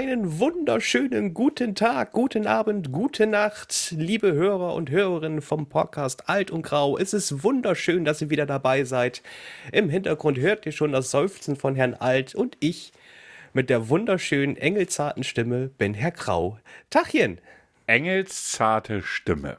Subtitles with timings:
[0.00, 6.50] Einen wunderschönen guten Tag, guten Abend, gute Nacht, liebe Hörer und Hörerinnen vom Podcast Alt
[6.50, 6.96] und Grau.
[6.96, 9.22] Es ist wunderschön, dass ihr wieder dabei seid.
[9.72, 12.94] Im Hintergrund hört ihr schon das Seufzen von Herrn Alt und ich
[13.52, 16.58] mit der wunderschönen, engelzarten Stimme bin Herr Grau.
[16.88, 17.38] Tachchen!
[17.86, 19.58] Engelszarte Stimme.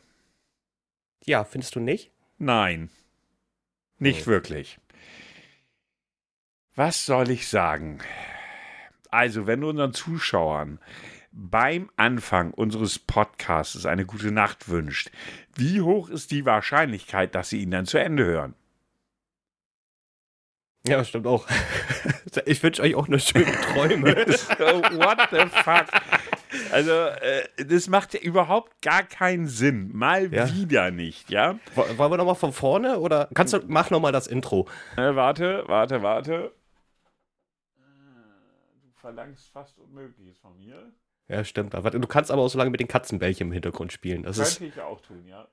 [1.24, 2.10] Ja, findest du nicht?
[2.40, 2.90] Nein,
[4.00, 4.32] nicht Oh.
[4.32, 4.80] wirklich.
[6.74, 8.00] Was soll ich sagen?
[9.12, 10.80] Also, wenn du unseren Zuschauern
[11.34, 15.12] beim Anfang unseres Podcasts eine gute Nacht wünscht,
[15.56, 18.54] wie hoch ist die Wahrscheinlichkeit, dass sie ihn dann zu Ende hören?
[20.88, 21.48] Ja, stimmt auch.
[22.46, 24.16] Ich wünsche euch auch eine schöne Träume.
[24.16, 25.86] What the fuck?
[26.72, 29.90] Also, äh, das macht ja überhaupt gar keinen Sinn.
[29.94, 30.48] Mal Ja.
[30.56, 31.60] wieder nicht, ja?
[31.76, 34.68] Wo- Wollen wir nochmal von vorne oder kannst du, mach nochmal das Intro.
[34.96, 36.52] Äh, warte, warte, warte.
[39.02, 40.94] Verlangst fast Unmögliches von mir.
[41.28, 41.74] Ja, stimmt.
[41.74, 44.24] Aber Du kannst aber auch so lange mit den Katzenbällchen im Hintergrund spielen.
[44.24, 45.48] Das ist, Könnte ich auch tun, ja.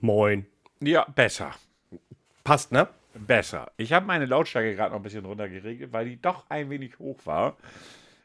[0.00, 0.46] moin.
[0.82, 1.54] Ja, besser.
[2.42, 2.88] Passt, ne?
[3.14, 3.70] Besser.
[3.76, 7.18] Ich habe meine Lautstärke gerade noch ein bisschen runtergeregelt, weil die doch ein wenig hoch
[7.26, 7.56] war.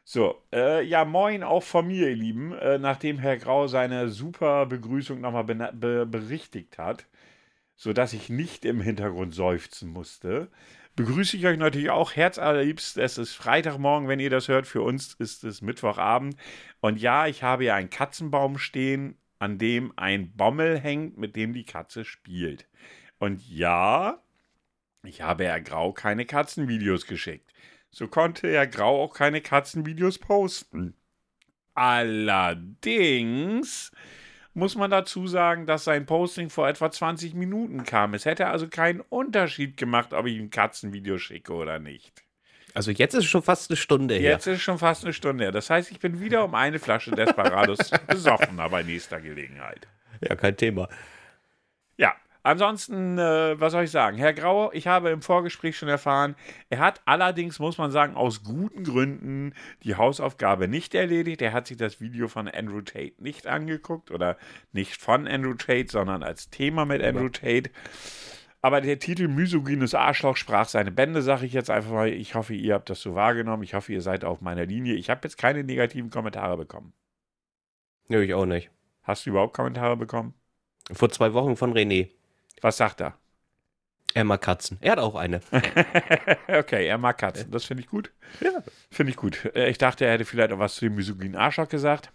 [0.08, 2.52] So, äh, ja, moin auch von mir, ihr Lieben.
[2.52, 7.06] Äh, nachdem Herr Grau seine super Begrüßung nochmal bena- be berichtigt hat,
[7.76, 10.50] sodass ich nicht im Hintergrund seufzen musste,
[10.96, 12.98] begrüße ich euch natürlich auch herzallerliebst.
[12.98, 14.66] Es ist Freitagmorgen, wenn ihr das hört.
[14.68, 16.36] Für uns ist es Mittwochabend.
[16.80, 21.52] Und ja, ich habe ja einen Katzenbaum stehen, an dem ein Bommel hängt, mit dem
[21.54, 22.68] die Katze spielt.
[23.18, 24.22] Und ja,
[25.04, 27.45] ich habe Herr Grau keine Katzenvideos geschickt.
[27.96, 30.92] So konnte Herr Grau auch keine Katzenvideos posten.
[31.72, 33.10] Allerdings
[34.52, 38.12] muss man dazu sagen, dass sein Posting vor etwa 20 Minuten kam.
[38.12, 42.22] Es hätte also keinen Unterschied gemacht, ob ich ein Katzenvideo schicke oder nicht.
[42.74, 44.32] Also jetzt ist es schon fast eine Stunde her.
[44.32, 45.52] Jetzt ist schon fast eine Stunde her.
[45.52, 49.88] Das heißt, ich bin wieder um eine Flasche Desperados besoffener bei nächster Gelegenheit.
[50.20, 50.90] Ja, kein Thema.
[52.46, 54.18] Ansonsten, äh, was soll ich sagen?
[54.18, 56.36] Herr Grauer, ich habe im Vorgespräch schon erfahren,
[56.70, 59.52] er hat allerdings, muss man sagen, aus guten Gründen
[59.82, 61.42] die Hausaufgabe nicht erledigt.
[61.42, 64.36] Er hat sich das Video von Andrew Tate nicht angeguckt oder
[64.70, 67.70] nicht von Andrew Tate, sondern als Thema mit Andrew Tate.
[68.62, 72.10] Aber der Titel Misogynes Arschloch sprach seine Bände, sage ich jetzt einfach mal.
[72.10, 73.64] Ich hoffe, ihr habt das so wahrgenommen.
[73.64, 74.94] Ich hoffe, ihr seid auf meiner Linie.
[74.94, 76.92] Ich habe jetzt keine negativen Kommentare bekommen.
[78.06, 78.70] Nö, ich auch nicht.
[79.02, 80.34] Hast du überhaupt Kommentare bekommen?
[80.92, 82.10] Vor zwei Wochen von René.
[82.62, 83.14] Was sagt er?
[84.14, 84.78] Er mag Katzen.
[84.80, 85.40] Er hat auch eine.
[86.48, 87.50] okay, er mag Katzen.
[87.50, 88.10] Das finde ich gut.
[88.40, 88.62] Ja.
[88.90, 89.44] Finde ich gut.
[89.54, 92.12] Äh, Ich dachte, er hätte vielleicht auch was zu dem misogynen Arschloch gesagt.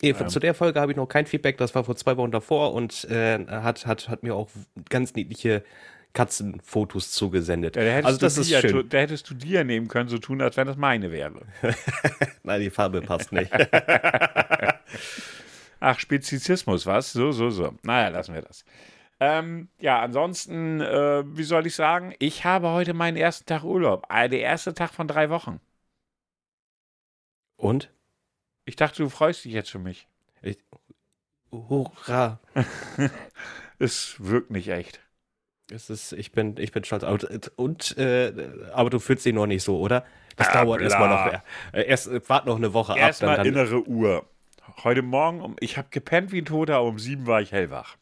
[0.00, 1.58] Nee, Zu der Folge habe ich noch kein Feedback.
[1.58, 4.48] Das war vor zwei Wochen davor und äh, hat, hat, hat mir auch
[4.88, 5.62] ganz niedliche
[6.12, 7.76] Katzenfotos zugesendet.
[7.76, 8.88] Ja, da hättest also das ist dir, schön.
[8.88, 11.42] Da hättest du dir nehmen können, so tun, als wenn das meine wäre.
[12.42, 13.52] Nein, die Farbe passt nicht.
[15.80, 17.12] Ach, Spezizismus, was?
[17.12, 17.74] So, so, so.
[17.82, 18.64] Naja, lassen wir das.
[19.24, 22.12] Ähm, ja, ansonsten, äh, wie soll ich sagen?
[22.18, 24.04] Ich habe heute meinen ersten Tag Urlaub.
[24.10, 25.60] Äh, der erste Tag von drei Wochen.
[27.56, 27.92] und?
[28.64, 30.08] Ich dachte, du freust dich jetzt für mich.
[31.52, 32.40] Hurra.
[33.78, 35.00] Es wirkt nicht echt.
[35.70, 37.02] Es ist, ich bin, ich bin stolz.
[37.02, 38.32] Und, und äh,
[38.72, 40.04] aber du fühlst dich noch nicht so, oder?
[40.36, 40.86] Das Ah, dauert bla.
[40.88, 41.42] erstmal noch.
[41.72, 42.98] Äh, erst äh, wart noch eine Woche ab.
[42.98, 44.24] Erstmal innere Uhr.
[44.84, 47.96] Heute Morgen, um, ich habe gepennt wie ein Toter, aber um sieben war ich hellwach.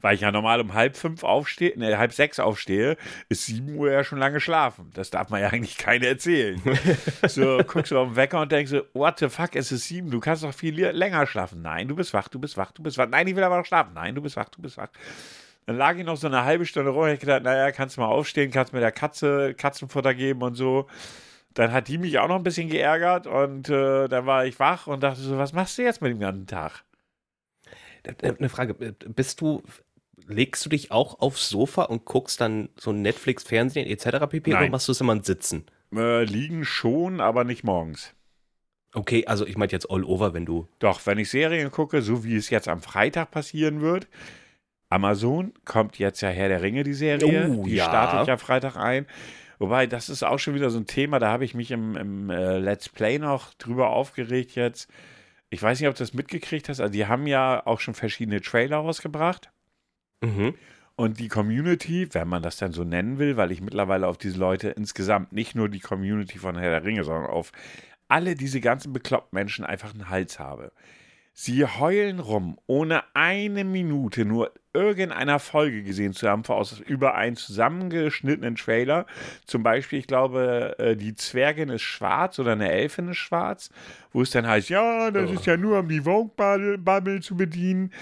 [0.00, 2.96] Weil ich ja normal um halb fünf aufstehe, ne, halb sechs aufstehe,
[3.28, 4.90] ist sieben Uhr ja schon lange schlafen.
[4.94, 6.60] Das darf man ja eigentlich keiner erzählen.
[7.28, 10.10] so, guckst du auf den Wecker und denkst so, what the fuck, es ist sieben,
[10.10, 11.62] du kannst doch viel länger schlafen.
[11.62, 13.08] Nein, du bist wach, du bist wach, du bist wach.
[13.08, 13.92] Nein, ich will aber noch schlafen.
[13.94, 14.88] Nein, du bist wach, du bist wach.
[15.66, 18.00] Dann lag ich noch so eine halbe Stunde rum und ich gedacht, naja, kannst du
[18.00, 20.88] mal aufstehen, kannst mir der Katze Katzenfutter geben und so.
[21.54, 24.86] Dann hat die mich auch noch ein bisschen geärgert und äh, dann war ich wach
[24.86, 26.84] und dachte so, was machst du jetzt mit dem ganzen Tag?
[28.02, 29.62] Äh, Eine Frage, bist du,
[30.26, 34.26] legst du dich auch aufs Sofa und guckst dann so Netflix, Fernsehen etc.
[34.28, 34.50] pp.
[34.50, 34.62] Nein.
[34.62, 35.66] oder machst du es immer im Sitzen?
[35.94, 38.14] Äh, liegen schon, aber nicht morgens.
[38.92, 40.66] Okay, also ich meinte jetzt all over, wenn du.
[40.80, 44.08] Doch, wenn ich Serien gucke, so wie es jetzt am Freitag passieren wird,
[44.88, 47.48] Amazon kommt jetzt ja Herr der Ringe, die Serie.
[47.48, 47.84] Oh, die ja.
[47.84, 49.06] startet ja Freitag ein.
[49.60, 52.30] Wobei, das ist auch schon wieder so ein Thema, da habe ich mich im, im
[52.30, 54.90] äh, Let's Play noch drüber aufgeregt jetzt.
[55.50, 56.80] Ich weiß nicht, ob du das mitgekriegt hast.
[56.80, 59.50] Also, die haben ja auch schon verschiedene Trailer rausgebracht.
[60.22, 60.54] Mhm.
[60.96, 64.38] Und die Community, wenn man das dann so nennen will, weil ich mittlerweile auf diese
[64.38, 67.52] Leute insgesamt nicht nur die Community von Herr der Ringe, sondern auf
[68.06, 70.72] alle diese ganzen bekloppten Menschen einfach einen Hals habe.
[71.32, 77.36] Sie heulen rum, ohne eine Minute nur irgendeiner Folge gesehen zu haben, aus über einen
[77.36, 79.06] zusammengeschnittenen Trailer.
[79.44, 83.70] Zum Beispiel, ich glaube, äh, die Zwergin ist schwarz oder eine Elfin ist schwarz,
[84.12, 85.34] wo es dann heißt, ja, das oh.
[85.34, 87.92] ist ja nur, um die Vogue-Bubble zu bedienen.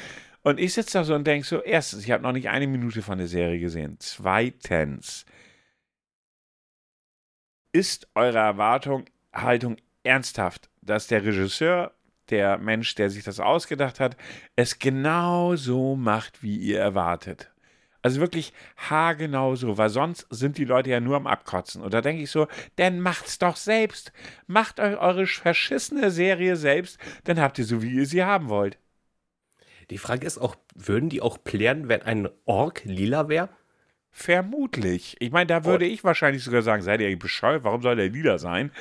[0.43, 3.03] Und ich sitze da so und denke so, erstens, ich habe noch nicht eine Minute
[3.03, 3.97] von der Serie gesehen.
[3.99, 5.25] Zweitens,
[7.73, 11.93] ist eure Erwartung, Haltung ernsthaft, dass der Regisseur
[12.31, 14.17] der Mensch, der sich das ausgedacht hat,
[14.57, 17.51] es genau so macht, wie ihr erwartet.
[18.01, 21.83] Also wirklich haargenau so, weil sonst sind die Leute ja nur am Abkotzen.
[21.83, 22.47] Und da denke ich so,
[22.77, 24.13] dann macht's doch selbst.
[24.47, 28.79] Macht euch eure verschissene Serie selbst, dann habt ihr so, wie ihr sie haben wollt.
[29.91, 33.49] Die Frage ist auch, würden die auch plären, wenn ein Ork lila wäre?
[34.19, 35.17] Vermutlich.
[35.21, 37.63] Ich meine, da würde ich wahrscheinlich sogar sagen, seid ihr bescheuert?
[37.63, 38.73] Warum soll der lila sein?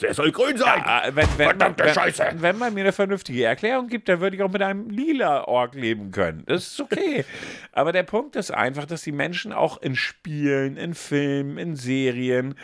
[0.00, 0.82] Der soll grün sein!
[0.84, 4.42] Ja, wenn, wenn, man, wenn, wenn, man mir eine vernünftige Erklärung gibt, dann würde ich
[4.42, 6.42] auch mit einem lila Org leben können.
[6.46, 7.24] Das ist okay.
[7.72, 12.56] Aber der Punkt ist einfach, dass die Menschen auch in Spielen, in Filmen, in Serien,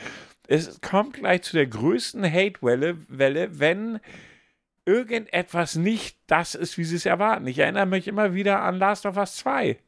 [0.48, 4.00] es kommt gleich zu der größten Hate-Welle, Welle, wenn
[4.84, 7.46] irgendetwas nicht das ist, wie sie es erwarten.
[7.46, 9.78] Ich erinnere mich immer wieder an Last of Us 2.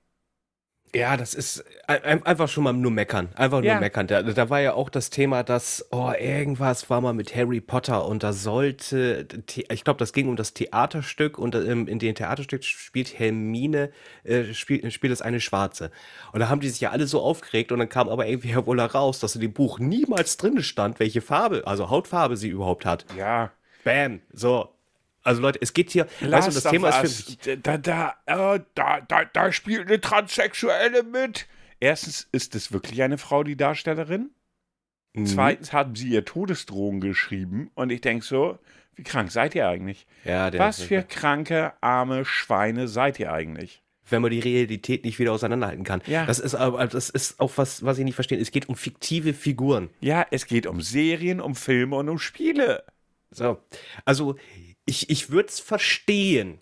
[0.94, 3.28] Ja, das ist einfach schon mal nur meckern.
[3.34, 3.80] Einfach nur ja.
[3.80, 4.06] meckern.
[4.06, 8.06] Da, da, war ja auch das Thema, dass, oh, irgendwas war mal mit Harry Potter
[8.06, 9.26] und da sollte,
[9.68, 13.90] ich glaube, das ging um das Theaterstück und ähm, in dem Theaterstück spielt Hermine,
[14.24, 15.90] äh, spielt, spielt es eine Schwarze.
[16.32, 18.66] Und da haben die sich ja alle so aufgeregt und dann kam aber irgendwie Herr
[18.66, 22.86] Woller raus, dass in dem Buch niemals drin stand, welche Farbe, also Hautfarbe sie überhaupt
[22.86, 23.04] hat.
[23.16, 23.50] Ja.
[23.84, 24.20] Bam.
[24.32, 24.70] So,
[25.22, 29.00] also Leute, es geht hier, weißt du, das Thema ist für da, da, äh, da,
[29.00, 31.46] da, da spielt eine Transsexuelle mit.
[31.80, 34.30] Erstens ist es wirklich eine Frau, die Darstellerin.
[35.14, 35.26] Mhm.
[35.26, 38.58] Zweitens haben sie ihr Todesdrohung geschrieben und ich denke so,
[38.94, 40.06] wie krank seid ihr eigentlich?
[40.24, 43.82] Ja, Was für kranke, arme Schweine seid ihr eigentlich?
[44.10, 46.00] wenn man die Realität nicht wieder auseinanderhalten kann.
[46.06, 46.24] Ja.
[46.26, 48.38] Das ist aber das ist auch was, was ich nicht verstehe.
[48.38, 49.90] Es geht um fiktive Figuren.
[50.00, 52.84] Ja, es geht um Serien, um Filme und um Spiele.
[53.30, 53.58] So,
[54.04, 54.36] also
[54.88, 56.58] ich, ich würde es verstehen,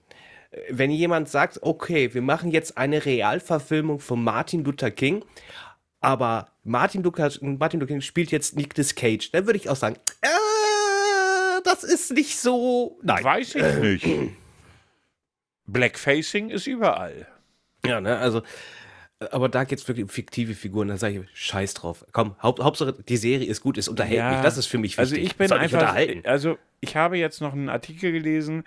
[0.69, 5.25] wenn jemand sagt, okay, wir machen jetzt eine Realverfilmung von Martin Luther King,
[6.01, 9.97] aber Martin Luther, Martin Luther King spielt jetzt Nicolas Cage, dann würde ich auch sagen,
[10.23, 12.99] äh, das ist nicht so.
[13.03, 13.23] Nein.
[13.23, 14.31] Weiß ich nicht.
[15.67, 17.29] Blackfacing ist überall.
[17.85, 18.43] Ja, ne, also
[19.19, 20.89] aber da geht es wirklich um fiktive Figuren.
[20.89, 22.05] Da sage ich, scheiß drauf.
[22.13, 24.41] Komm, Haupt, Hauptsache die Serie ist gut, es unterhält ja, mich.
[24.43, 25.31] Das ist für mich also wichtig.
[25.41, 28.65] Also ich bin einfach, also ich habe jetzt noch einen Artikel gelesen,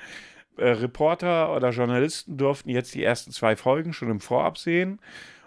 [0.58, 5.00] äh, Reporter oder Journalisten durften jetzt die ersten zwei Folgen schon im Vorab sehen.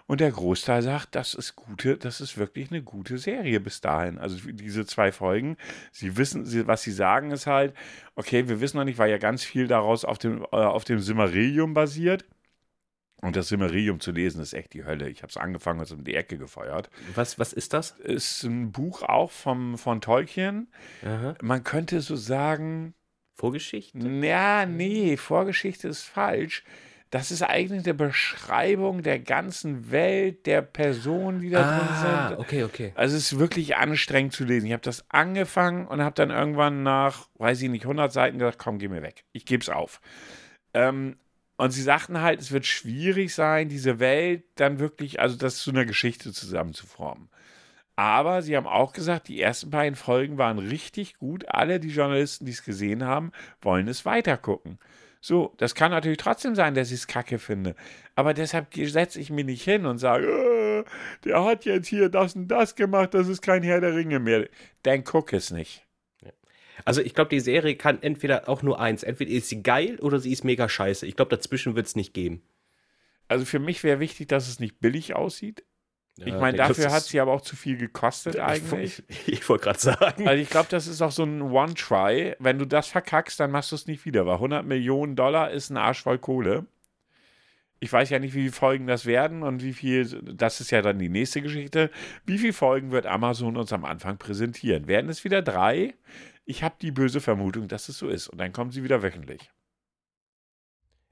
[0.05, 4.19] Und der Großteil sagt, das ist gute, das ist wirklich eine gute Serie bis dahin.
[4.19, 5.55] Also diese zwei Folgen,
[5.91, 7.73] sie wissen, sie, was sie sagen, ist halt,
[8.15, 10.99] okay, wir wissen noch nicht, weil ja ganz viel daraus auf dem, äh, auf dem
[10.99, 12.25] Simmerillium basiert.
[13.23, 15.07] Und das Simmerium zu lesen ist echt die Hölle.
[15.07, 16.89] Ich habe es angefangen und um die Ecke gefeuert.
[17.15, 17.91] Was, was ist das?
[17.91, 20.67] Ist ein Buch auch vom, von Tolkien.
[21.05, 21.33] Aha.
[21.41, 22.93] Man könnte so sagen.
[23.33, 23.97] Vorgeschichte?
[23.97, 26.65] Ja, nee, Vorgeschichte ist falsch.
[27.11, 32.39] Das ist eigentlich eine Beschreibung der ganzen Welt, der Personen, die da ah, drin sind.
[32.39, 32.91] Okay, okay.
[32.95, 34.65] Also es ist wirklich anstrengend zu lesen.
[34.65, 38.59] Ich habe das angefangen und habe dann irgendwann nach, weiß ich nicht, 100 Seiten gesagt,
[38.59, 39.23] komm, geh mir weg.
[39.31, 40.01] Ich gebe es auf.
[40.73, 41.15] Ähm,
[41.57, 45.71] und sie sagten halt, es wird schwierig sein, diese Welt dann wirklich, also das zu
[45.71, 47.29] einer Geschichte zusammenzuformen.
[47.95, 51.47] Aber sie haben auch gesagt, die ersten beiden Folgen waren richtig gut.
[51.47, 53.31] Alle die Journalisten, die es gesehen haben,
[53.61, 54.79] wollen es weitergucken.
[55.21, 57.75] So, das kann natürlich trotzdem sein, dass ich es kacke finde.
[58.15, 60.83] Aber deshalb setze ich mich nicht hin und sage, äh,
[61.23, 64.49] der hat jetzt hier das und das gemacht, das ist kein Herr der Ringe mehr.
[64.81, 65.85] Dann guck es nicht.
[66.85, 69.03] Also ich glaube, die Serie kann entweder auch nur eins.
[69.03, 71.05] Entweder ist sie geil oder sie ist mega scheiße.
[71.05, 72.41] Ich glaube, dazwischen wird es nicht geben.
[73.27, 75.63] Also für mich wäre wichtig, dass es nicht billig aussieht.
[76.17, 79.01] Ja, ich meine, dafür hat sie aber auch zu viel gekostet eigentlich.
[79.07, 80.27] Ich, ich wollte gerade sagen.
[80.27, 82.35] Also ich glaube, das ist auch so ein One-Try.
[82.37, 85.71] Wenn du das verkackst, dann machst du es nicht wieder, weil 100 Millionen Dollar ist
[85.71, 86.67] ein Arsch voll Kohle.
[87.79, 90.81] Ich weiß ja nicht, wie viele Folgen das werden und wie viel, das ist ja
[90.81, 91.89] dann die nächste Geschichte.
[92.25, 94.87] Wie viele Folgen wird Amazon uns am Anfang präsentieren?
[94.87, 95.93] Werden es wieder drei?
[96.45, 98.27] Ich habe die böse Vermutung, dass es so ist.
[98.27, 99.51] Und dann kommen sie wieder wöchentlich.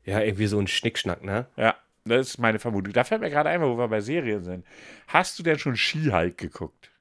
[0.04, 1.48] Ja, irgendwie so ein Schnickschnack, ne?
[1.58, 2.94] Ja, das ist meine Vermutung.
[2.94, 4.66] Da fällt mir gerade ein, wo wir bei Serien sind.
[5.08, 6.92] Hast du denn schon Ski-Hulk geguckt?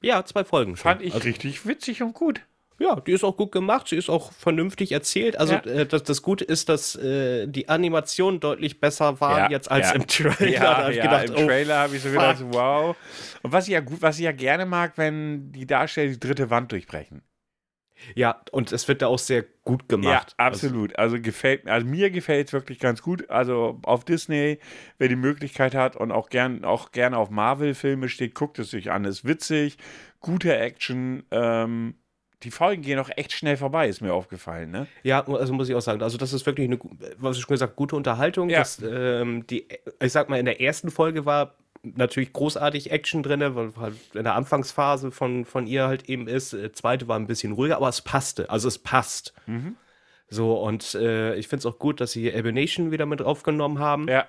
[0.00, 0.84] Ja, zwei Folgen schon.
[0.84, 2.40] Fand ich also, richtig witzig und gut.
[2.80, 5.36] Ja, die ist auch gut gemacht, sie ist auch vernünftig erzählt.
[5.36, 5.64] Also ja.
[5.64, 9.88] äh, das, das Gute ist, dass äh, die Animation deutlich besser war ja, jetzt als
[9.88, 9.94] ja.
[9.96, 10.48] im Trailer.
[10.48, 12.96] Ja, ja gedacht, im oh, Trailer habe ich so gedacht, wow.
[13.42, 16.50] Und was ich ja gut, was ich ja gerne mag, wenn die Darsteller die dritte
[16.50, 17.22] Wand durchbrechen.
[18.14, 20.34] Ja, und es wird da auch sehr gut gemacht.
[20.38, 20.98] Ja, absolut.
[20.98, 23.28] Also gefällt also mir gefällt es wirklich ganz gut.
[23.30, 24.58] Also auf Disney,
[24.98, 28.90] wer die Möglichkeit hat und auch gern auch gerne auf Marvel-Filme steht, guckt es sich
[28.90, 29.04] an.
[29.04, 29.78] Ist witzig,
[30.20, 31.24] gute Action.
[31.30, 31.94] Ähm,
[32.44, 34.86] die Folgen gehen auch echt schnell vorbei, ist mir aufgefallen, ne?
[35.02, 36.78] Ja, also muss ich auch sagen, also das ist wirklich eine,
[37.16, 38.48] was ich schon gesagt, gute Unterhaltung.
[38.48, 38.60] Ja.
[38.60, 39.66] Das, ähm, die,
[40.00, 41.56] ich sag mal, in der ersten Folge war
[41.96, 46.52] natürlich großartig Action drin, weil halt in der Anfangsphase von, von ihr halt eben ist.
[46.52, 48.50] Äh, zweite war ein bisschen ruhiger, aber es passte.
[48.50, 49.34] Also es passt.
[50.28, 54.08] So, und äh, ich finde es auch gut, dass sie Abonation wieder mit aufgenommen haben.
[54.08, 54.26] Ja.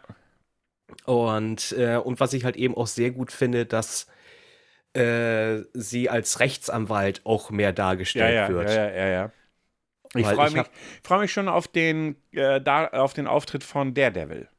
[1.06, 4.08] Und, äh, und was ich halt eben auch sehr gut finde, dass
[4.94, 8.70] äh, sie als Rechtsanwalt auch mehr Ja, dargestellt ja, wird.
[8.70, 9.32] ja, ja, ja, ja.
[10.16, 10.66] Ich freue ich mich,
[11.04, 14.50] freu mich schon auf den, äh, da, auf den Auftritt von Daredevil.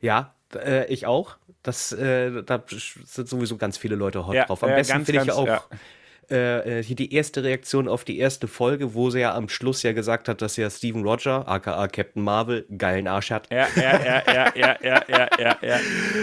[0.00, 1.36] Ja, äh, ich auch.
[1.62, 4.62] Das, äh, da sind sowieso ganz viele Leute hot Ja, drauf.
[4.62, 5.62] Am ja, besten finde ich auch ja.
[6.30, 9.82] äh, äh, hier die erste Reaktion auf die erste Folge, wo sie ja am Schluss
[9.82, 13.52] ja gesagt hat, dass ja Steven Roger, aka Captain Marvel, geilen Arsch hat.
[13.52, 15.80] Ja, ja, ja, ja, ja, ja, ja, ja, ja.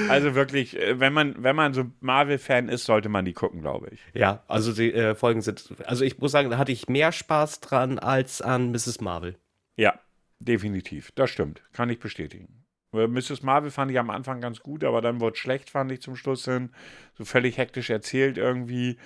[0.09, 3.89] Also wirklich, äh, wenn man, wenn man so Marvel-Fan ist, sollte man die gucken, glaube
[3.91, 3.99] ich.
[4.13, 7.59] Ja, also die äh, Folgen sind, also ich muss sagen, da hatte ich mehr Spaß
[7.59, 9.01] dran als an Mrs.
[9.01, 9.35] Marvel.
[9.75, 9.99] Ja,
[10.39, 11.11] definitiv.
[11.13, 11.61] Das stimmt.
[11.73, 12.66] Kann ich bestätigen.
[12.97, 13.43] Äh, Mrs.
[13.43, 16.15] Marvel fand ich am Anfang ganz gut, aber dann wurde es schlecht, fand ich zum
[16.15, 16.71] Schluss hin.
[17.17, 18.97] So völlig hektisch erzählt irgendwie.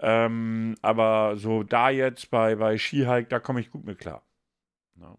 [0.00, 4.22] Ähm, aber so da jetzt bei, bei She-Hulk, da komme ich gut mit klar.
[5.00, 5.16] Ja.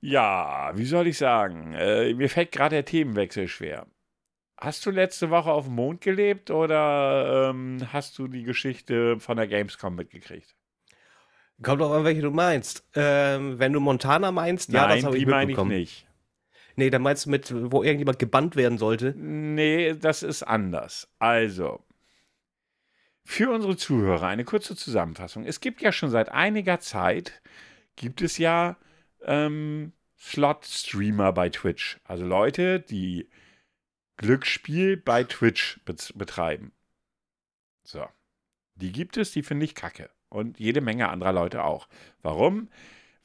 [0.00, 1.72] Ja, wie soll ich sagen?
[1.74, 3.86] Äh, mir fällt gerade der Themenwechsel schwer.
[4.56, 9.36] Hast du letzte Woche auf dem Mond gelebt oder ähm, hast du die Geschichte von
[9.36, 10.56] der Gamescom mitgekriegt?
[11.62, 12.84] Kommt doch an, welche du meinst.
[12.94, 15.70] Ähm, wenn du Montana meinst, ja, das habe ich die meine ich mitbekommen.
[15.70, 16.07] nicht.
[16.78, 19.12] Nee, dann meinst du mit, wo irgendjemand gebannt werden sollte.
[19.16, 21.08] Nee, das ist anders.
[21.18, 21.84] Also,
[23.24, 25.44] für unsere Zuhörer eine kurze Zusammenfassung.
[25.44, 27.42] Es gibt ja schon seit einiger Zeit,
[27.96, 28.76] gibt es ja
[29.24, 31.98] ähm, Slot-Streamer bei Twitch.
[32.04, 33.28] Also Leute, die
[34.16, 36.70] Glücksspiel bei Twitch bet betreiben.
[37.82, 38.06] So.
[38.76, 40.10] Die gibt es, die finde ich kacke.
[40.28, 41.88] Und jede Menge anderer Leute auch.
[42.22, 42.68] Warum?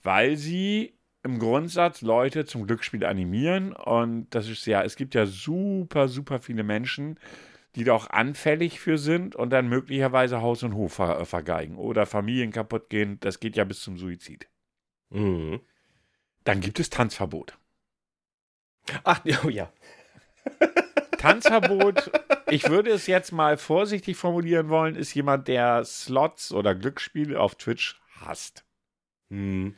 [0.02, 3.74] Weil sie im Grundsatz Leute zum Glücksspiel animieren.
[3.74, 7.20] Und das ist ja, es gibt ja super, super viele Menschen,
[7.76, 12.06] die da auch anfällig für sind und dann möglicherweise Haus und Hof ver vergeigen oder
[12.06, 13.20] Familien kaputt gehen.
[13.22, 14.48] Das geht ja bis zum Suizid.
[15.10, 15.62] Mhm.
[16.44, 17.58] Dann gibt es Tanzverbot.
[19.04, 19.72] Ach, oh ja.
[21.18, 22.12] Tanzverbot,
[22.50, 27.56] ich würde es jetzt mal vorsichtig formulieren wollen, ist jemand, der Slots oder Glücksspiele auf
[27.56, 28.66] Twitch hasst.
[29.30, 29.76] Mhm.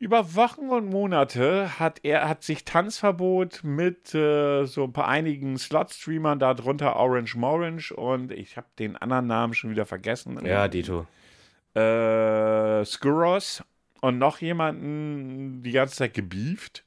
[0.00, 5.58] Über Wochen und Monate hat er hat sich Tanzverbot mit äh, so ein paar einigen
[5.58, 10.38] Slot-Streamern, darunter Orange Morange und ich habe den anderen Namen schon wieder vergessen.
[10.46, 11.06] Ja, Dito.
[11.74, 13.64] äh, Skuros
[14.00, 16.84] und noch jemanden die ganze Zeit gebieft.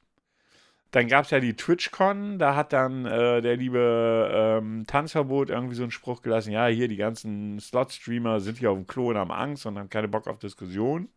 [0.90, 5.74] Dann gab es ja die TwitchCon, da hat dann äh, der liebe ähm, Tanzverbot irgendwie
[5.74, 9.16] so einen Spruch gelassen, ja, hier die ganzen Slot-Streamer sind hier auf dem Klo und
[9.16, 11.08] haben Angst und haben keine Bock auf Diskussion.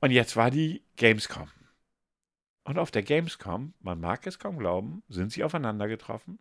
[0.00, 1.48] Und jetzt war die Gamescom.
[2.64, 6.38] Und auf der Gamescom, man mag es kaum glauben, sind sie aufeinander getroffen.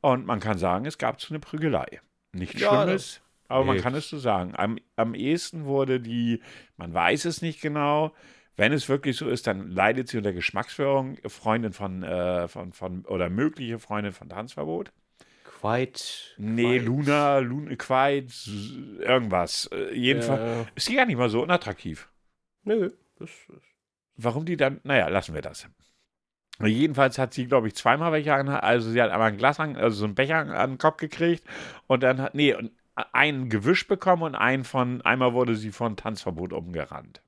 [0.00, 2.00] Und man kann sagen, es gab zu eine Prügelei.
[2.32, 3.82] Nichts Ja, Schlimmes, aber man nee.
[3.82, 4.54] kann es so sagen.
[4.56, 6.40] Am, am ehesten wurde die,
[6.76, 8.14] man weiß es nicht genau,
[8.56, 13.04] wenn es wirklich so ist, dann leidet sie unter Geschmacksführung, Freundin von, äh, von, von
[13.04, 14.92] oder mögliche Freundin von Tanzverbot.
[15.60, 16.34] Quite.
[16.38, 16.84] Nee, quite.
[16.84, 18.32] Luna, Luna, Quite,
[19.00, 19.68] irgendwas.
[19.72, 22.08] Äh, jedenfalls Äh, ist die gar nicht mal so unattraktiv.
[22.64, 22.90] nö.
[23.18, 23.62] Das, das.
[24.18, 25.66] Warum die dann, naja, lassen wir das.
[26.62, 29.76] Jedenfalls hat sie, glaube ich, zweimal welche an, also sie hat einmal ein Glas, an,
[29.76, 31.44] also so einen Becher an, den Kopf gekriegt
[31.86, 32.72] und dann hat, nee, und
[33.12, 37.22] einen gewischt bekommen und einen von, einmal wurde sie von Tanzverbot umgerannt.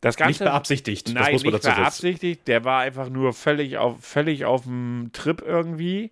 [0.00, 1.08] Das Nicht Ganze, beabsichtigt.
[1.08, 1.76] das nein, muss man nicht wissen.
[1.76, 6.10] beabsichtigt, der war einfach nur völlig auf, völlig auf dem Trip irgendwie,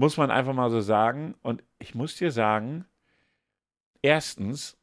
[0.00, 1.34] muss man einfach mal so sagen.
[1.42, 2.86] Und ich muss dir sagen,
[4.00, 4.78] erstens,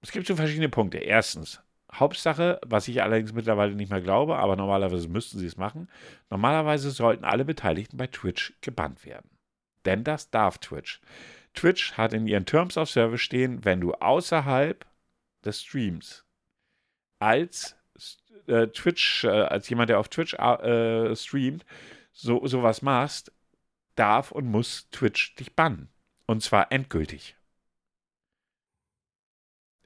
[0.00, 0.98] es gibt so verschiedene Punkte.
[0.98, 1.60] Erstens,
[1.92, 5.88] Hauptsache, was ich allerdings mittlerweile nicht mehr glaube, aber normalerweise müssten sie es machen.
[6.30, 9.28] Normalerweise sollten alle Beteiligten bei Twitch gebannt werden.
[9.84, 11.00] Denn das darf Twitch.
[11.52, 14.86] Twitch hat in ihren Terms of Service stehen, wenn du außerhalb
[15.44, 16.24] des Streams
[17.18, 17.76] als
[18.46, 21.64] äh, Twitch, äh, als jemand, der auf Twitch äh, streamt,
[22.12, 23.32] so sowas machst,
[23.94, 25.88] darf und muss Twitch dich bannen.
[26.26, 27.36] Und zwar endgültig.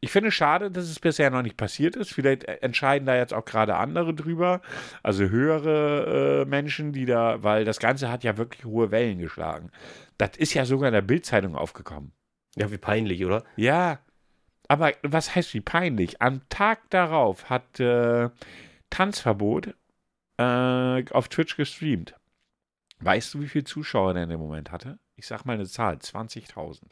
[0.00, 2.12] Ich finde es schade, dass es bisher noch nicht passiert ist.
[2.12, 4.60] Vielleicht entscheiden da jetzt auch gerade andere drüber,
[5.02, 9.70] also höhere äh, Menschen, die da, weil das Ganze hat ja wirklich hohe Wellen geschlagen.
[10.16, 12.12] Das ist ja sogar in der Bildzeitung aufgekommen.
[12.54, 13.44] Ja, wie peinlich, oder?
[13.56, 13.98] Ja,
[14.68, 16.22] aber was heißt wie peinlich?
[16.22, 18.30] Am Tag darauf hat äh,
[18.90, 19.74] Tanzverbot
[20.36, 22.14] äh, auf Twitch gestreamt.
[23.00, 24.98] Weißt du, wie viele Zuschauer der in dem Moment hatte?
[25.16, 26.82] Ich sag mal eine Zahl, 20.000.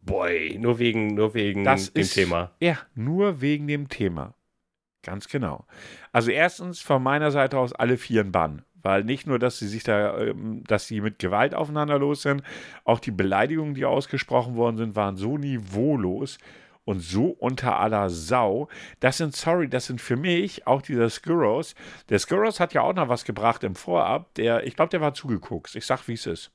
[0.00, 2.50] Boy, nur wegen, nur wegen Das dem ist, Thema.
[2.60, 4.34] Ja, nur wegen dem Thema.
[5.02, 5.66] Ganz genau.
[6.12, 8.64] Also erstens von meiner Seite aus alle vier in Bann.
[8.84, 12.42] Weil nicht nur, dass sie sich da, ähm, dass sie mit Gewalt aufeinander los sind,
[12.84, 16.38] auch die Beleidigungen, die ausgesprochen worden sind, waren so niveaulos
[16.84, 18.68] und so unter aller Sau.
[19.00, 21.74] Das sind, sorry, das sind für mich auch dieser Skurros.
[22.08, 24.34] Der Skurros hat ja auch noch was gebracht im Vorab.
[24.34, 25.74] Der, ich glaube, der war zugeguckt.
[25.74, 26.50] Ich sag, wie es ist.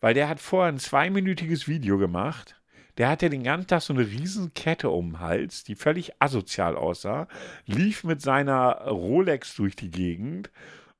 [0.00, 2.60] Weil der hat vorher ein zweiminütiges Video gemacht.
[2.98, 6.76] Der hatte den ganzen Tag so eine riesen Kette um den Hals, die völlig asozial
[6.76, 7.28] aussah,
[7.64, 10.50] lief mit seiner Rolex durch die Gegend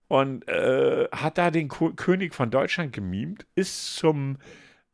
[0.06, 4.38] und äh, hat da den Ko König von Deutschland gemimt, ist zum,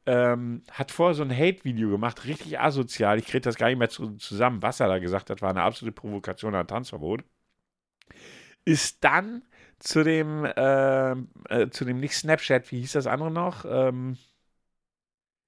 [0.06, 3.18] ähm, hat vorher so ein Hate-Video gemacht, richtig asozial.
[3.18, 5.62] Ich kriege das gar nicht mehr zu, zusammen, was er da gesagt hat, war eine
[5.62, 7.24] absolute Provokation an Tanzverbot.
[8.64, 9.42] Ist dann
[9.78, 13.64] zu dem, äh, äh, zu dem nicht Snapchat, wie hieß das andere noch?
[13.68, 14.16] Ähm,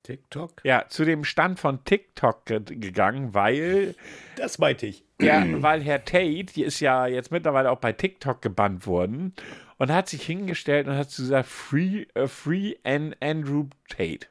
[0.03, 0.61] TikTok?
[0.65, 3.97] ja, zu dem Stand von TikTok ge gegangen, weil
[4.37, 5.05] Das meinte ich.
[5.21, 9.35] ja, weil Herr Tate, die ist ja jetzt mittlerweile auch bei TikTok gebannt worden
[9.79, 14.29] und hat sich hingestellt und hat gesagt, Free, äh, free and Andrew Tate.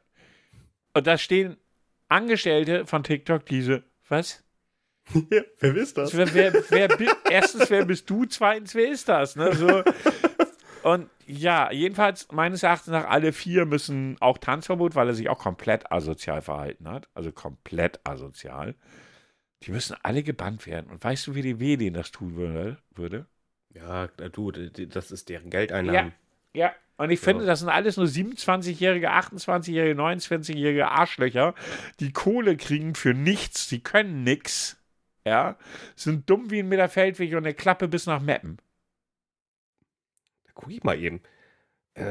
[0.96, 1.58] Und da stehen
[2.08, 4.44] Angestellte von TikTok, diese, was?
[5.32, 6.16] Ja, wer ist das?
[6.16, 8.26] Wer, wer, wer, erstens, wer bist du?
[8.26, 9.36] Zweitens, wer ist das?
[9.36, 9.54] Ne?
[9.54, 9.84] So.
[10.84, 15.38] Und ja, jedenfalls meines Erachtens nach alle vier müssen auch Tanzverbot, weil er sich auch
[15.38, 17.08] komplett asozial verhalten hat.
[17.14, 18.76] Also komplett asozial.
[19.64, 20.90] Die müssen alle gebannt werden.
[20.90, 22.78] Und weißt du, wie die WD das tun würde?
[22.96, 23.28] würde?
[23.74, 26.12] Ja, du, das ist deren Geldeinnahmen.
[26.12, 26.25] Ja.
[26.98, 31.54] Und ich finde, das sind alles nur 27-jährige, 28-jährige, 29-jährige Arschlöcher,
[32.00, 33.68] die Kohle kriegen für nichts.
[33.68, 34.78] Die können nix.
[35.26, 35.58] Ja.
[35.96, 38.60] Sind dumm wie ein Meter Feldweg und eine Klappe bis nach Meppen.
[40.54, 41.22] Guck ich mal eben.
[41.96, 42.04] Äh,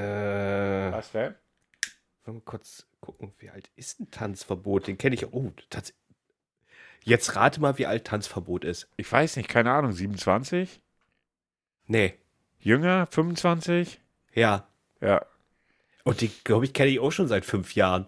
[0.92, 1.35] Was denn?
[2.24, 4.87] wollen wir kurz gucken, wie alt ist ein Tanzverbot?
[4.87, 5.33] Den kenne ich.
[5.33, 5.94] Oh, Tanz.
[7.02, 8.88] Jetzt rate mal, wie alt Tanzverbot ist.
[8.96, 10.80] Ich weiß nicht, keine Ahnung, 27?
[11.87, 12.14] Nee.
[12.61, 13.07] Jünger?
[13.07, 14.00] 25?
[14.34, 14.66] Ja.
[15.00, 15.24] Ja.
[16.04, 18.06] Und den, glaube ich, kenne ich auch schon seit fünf Jahren.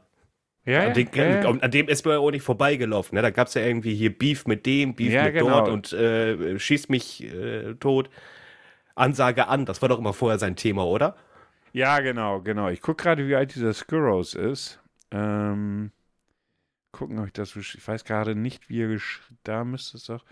[0.65, 1.49] Ja, an, den, ja, ja.
[1.49, 3.15] an, dem ist man auch nicht vorbeigelaufen.
[3.15, 3.23] Ne?
[3.23, 5.49] Da gab es ja irgendwie hier Beef mit dem, Beef Ja, mit genau.
[5.49, 8.11] dort und äh, schieß mich äh, tot.
[8.97, 11.17] Ansage an, das war doch immer vorher sein Thema, oder?
[11.73, 12.69] ja, genau, genau.
[12.71, 14.81] Ich gucke gerade, wie alt dieser Skurros ist.
[15.11, 15.93] Ähm,
[16.91, 17.55] gucken, ob ich das.
[17.55, 18.99] Ich weiß gerade nicht, wie er
[19.45, 20.25] Da müsste es doch.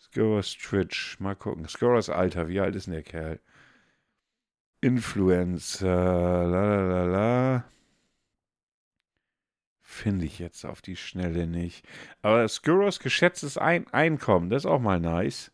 [0.00, 1.18] Skurros Twitch.
[1.20, 1.68] Mal gucken.
[1.68, 3.38] Skurros Alter, wie alt ist denn der Kerl?
[4.80, 5.86] Influencer.
[6.46, 7.64] La la la.
[9.80, 11.86] Finde ich jetzt auf die Schnelle nicht.
[12.22, 15.52] Aber Skurros geschätztes Ein Einkommen, das ist auch mal nice.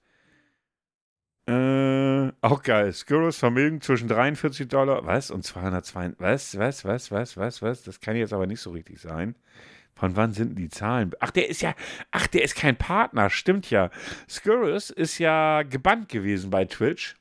[1.49, 2.93] Äh, auch geil.
[2.93, 5.31] Skurros Vermögen zwischen 43 Dollar, was?
[5.31, 7.83] Und 202, was, was, was, was, was, was?
[7.83, 9.35] Das kann jetzt aber nicht so richtig sein.
[9.95, 11.12] Von wann sind die Zahlen?
[11.21, 11.75] Ach, der ist ja,
[12.11, 13.91] ach, der ist kein Partner, stimmt ja.
[14.29, 17.17] Skurrus ist ja gebannt gewesen bei Twitch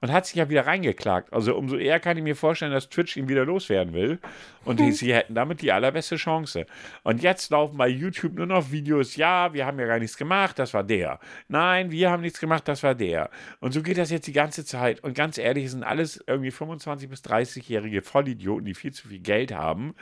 [0.00, 1.32] und hat sich ja wieder reingeklagt.
[1.32, 4.18] Also umso eher kann ich mir vorstellen, dass Twitch ihn wieder loswerden will.
[4.64, 6.66] Und die, sie hätten damit die allerbeste Chance.
[7.02, 10.58] Und jetzt laufen bei YouTube nur noch Videos, ja, wir haben ja gar nichts gemacht,
[10.58, 11.20] das war der.
[11.48, 13.30] Nein, wir haben nichts gemacht, das war der.
[13.60, 15.00] Und so geht das jetzt die ganze Zeit.
[15.04, 19.20] Und ganz ehrlich, es sind alles irgendwie 25- bis 30-jährige Vollidioten, die viel zu viel
[19.20, 19.94] Geld haben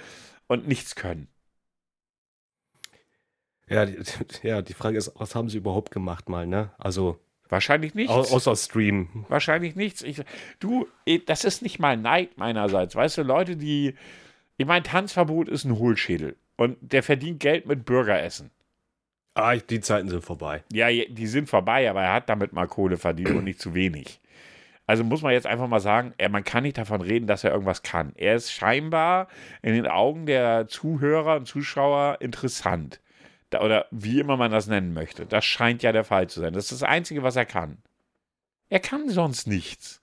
[0.46, 1.28] und nichts können.
[3.68, 3.98] Ja, die,
[4.42, 6.70] ja, die Frage ist, was haben sie überhaupt gemacht mal, ne?
[6.78, 8.12] Also, Wahrscheinlich nichts.
[8.12, 9.24] au außer Stream.
[9.28, 10.02] Wahrscheinlich nichts.
[10.02, 10.22] Ich,
[10.60, 12.94] du, eh, das ist nicht mal Neid meinerseits.
[12.94, 13.94] Weißt du, Leute, die.
[14.56, 16.36] Ich meine, Tanzverbot ist ein Hohlschädel.
[16.56, 18.50] Und der verdient Geld mit Bürgeressen.
[19.34, 20.64] Ah, die Zeiten sind vorbei.
[20.72, 24.20] Ja, die sind vorbei, aber er hat damit mal Kohle verdient und nicht zu wenig.
[24.88, 27.82] Also muss man jetzt einfach mal sagen, man kann nicht davon reden, dass er irgendwas
[27.82, 28.12] kann.
[28.16, 29.28] Er ist scheinbar
[29.62, 32.98] in den Augen der Zuhörer und Zuschauer interessant.
[33.54, 35.26] Oder wie immer man das nennen möchte.
[35.26, 36.52] Das scheint ja der Fall zu sein.
[36.52, 37.78] Das ist das Einzige, was er kann.
[38.68, 40.02] Er kann sonst nichts.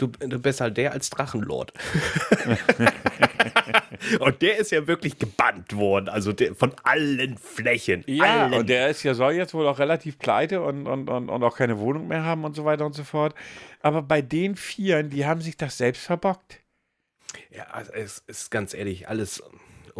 [0.00, 1.74] Du, du bist halt der als Drachenlord.
[4.20, 8.02] und der ist ja wirklich gebannt worden, also der, von allen Flächen.
[8.06, 8.54] Ja, allen.
[8.54, 11.54] und der ist ja, soll jetzt wohl auch relativ pleite und, und, und, und auch
[11.54, 13.34] keine Wohnung mehr haben und so weiter und so fort.
[13.82, 16.60] Aber bei den Vieren, die haben sich das selbst verbockt.
[17.50, 19.42] Ja, also es ist ganz ehrlich, alles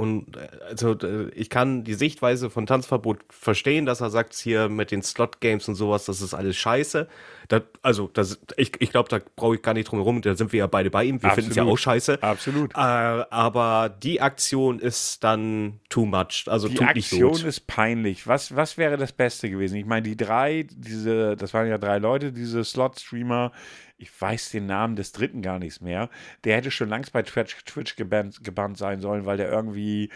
[0.00, 0.96] und äh, also
[1.34, 5.74] ich kann die Sichtweise von Tanzverbot verstehen, dass er sagt, hier mit den Slot-Games und
[5.74, 7.06] sowas, das ist alles scheiße.
[7.48, 10.54] Das, also, das, ich, ich glaube, da brauche ich gar nicht drum herum, da sind
[10.54, 11.22] wir ja beide bei ihm.
[11.22, 12.22] Wir finden es ja auch scheiße.
[12.22, 12.72] Absolut.
[12.72, 16.44] Äh, aber die Aktion ist dann too much.
[16.46, 18.26] Also die Aktion ist peinlich.
[18.26, 19.76] Was, was wäre das Beste gewesen?
[19.76, 23.52] Ich meine, die drei, diese, das waren ja drei Leute, diese Slot-Streamer,
[24.00, 26.08] ich weiß den Namen des dritten gar nichts mehr.
[26.44, 30.10] Der hätte schon längst bei Twitch, Twitch gebannt, gebannt sein sollen, weil der irgendwie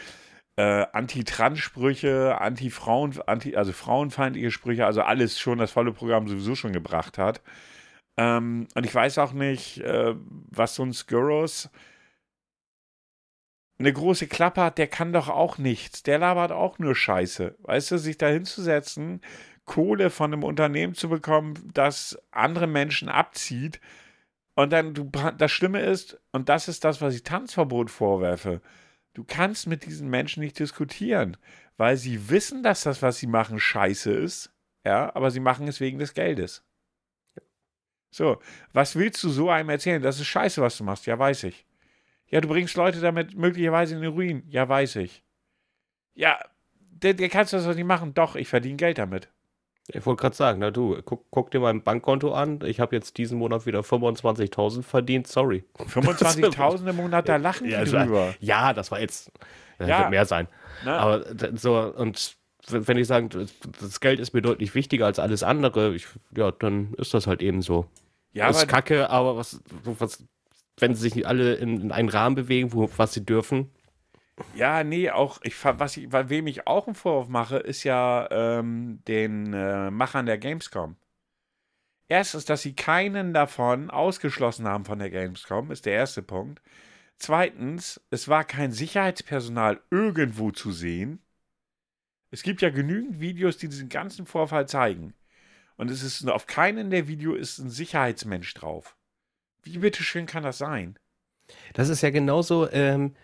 [0.56, 6.72] äh, Anti-Trans-Sprüche, Anti-Frauen, Anti, also frauenfeindliche Sprüche, also alles schon das volle Programm sowieso schon
[6.72, 7.42] gebracht hat.
[8.16, 10.14] Ähm, und ich weiß auch nicht, äh,
[10.50, 11.70] was so ein Skurros
[13.78, 16.04] eine große Klappe hat, der kann doch auch nichts.
[16.04, 17.56] Der labert auch nur Scheiße.
[17.62, 19.20] Weißt du, sich da hinzusetzen,
[19.64, 23.80] Kohle von einem Unternehmen zu bekommen, das andere Menschen abzieht.
[24.54, 28.60] Und dann, du, das Schlimme ist, und das ist das, was ich Tanzverbot vorwerfe,
[29.14, 31.36] du kannst mit diesen Menschen nicht diskutieren,
[31.76, 34.52] weil sie wissen, dass das, was sie machen, scheiße ist,
[34.84, 36.64] ja, aber sie machen es wegen des Geldes.
[38.10, 38.40] So,
[38.72, 40.00] was willst du so einem erzählen?
[40.00, 41.66] Das ist scheiße, was du machst, ja, weiß ich.
[42.28, 45.24] Ja, du bringst Leute damit möglicherweise in den Ruin, ja, weiß ich.
[46.14, 46.38] Ja,
[46.78, 48.14] der, der kannst du das doch nicht machen.
[48.14, 49.30] Doch, ich verdiene Geld damit.
[49.88, 52.60] Ich wollte gerade sagen, na du, guck, guck, dir mein Bankkonto an.
[52.64, 55.26] Ich habe jetzt diesen Monat wieder 25.000 verdient.
[55.26, 55.62] Sorry.
[55.78, 58.34] 25.000 im Monat, da lachen ja, die war, drüber.
[58.40, 59.30] Ja, das war jetzt.
[59.78, 59.98] Das Ja.
[60.00, 60.48] wird mehr sein.
[60.84, 60.92] Ne?
[60.92, 62.36] Aber so, und
[62.68, 63.46] wenn ich sage,
[63.80, 67.42] das Geld ist mir deutlich wichtiger als alles andere, ich, ja, dann ist das halt
[67.42, 67.86] eben so.
[68.32, 70.24] ja, ist aber, kacke, aber was, was,
[70.78, 73.70] wenn sie sich nicht alle in, in einen Rahmen bewegen, wo, was sie dürfen,
[74.54, 78.28] ja, nee, auch, ich, was ich, weil wem ich auch einen Vorwurf mache, ist ja
[78.30, 80.96] ähm, den äh, Machern der Gamescom.
[82.08, 86.60] Erstens, dass sie keinen davon ausgeschlossen haben von der Gamescom, ist der erste Punkt.
[87.16, 91.22] Zweitens, es war kein Sicherheitspersonal irgendwo zu sehen.
[92.30, 95.14] Es gibt ja genügend Videos, die diesen ganzen Vorfall zeigen.
[95.76, 98.96] Und es ist auf keinem der Videos ist ein Sicherheitsmensch drauf.
[99.62, 100.98] Wie bitteschön kann das sein?
[101.72, 103.14] Das ist ja genauso, ähm,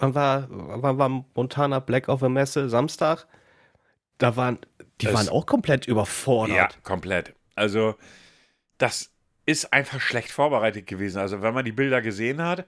[0.00, 3.26] man war, man war Montana Black auf der Messe Samstag,
[4.18, 4.58] da waren,
[5.00, 6.56] die Das- waren auch komplett überfordert.
[6.56, 7.34] Ja, komplett.
[7.54, 7.96] Also,
[8.78, 9.12] das
[9.46, 11.18] ist einfach schlecht vorbereitet gewesen.
[11.18, 12.66] Also, wenn man die Bilder gesehen hat,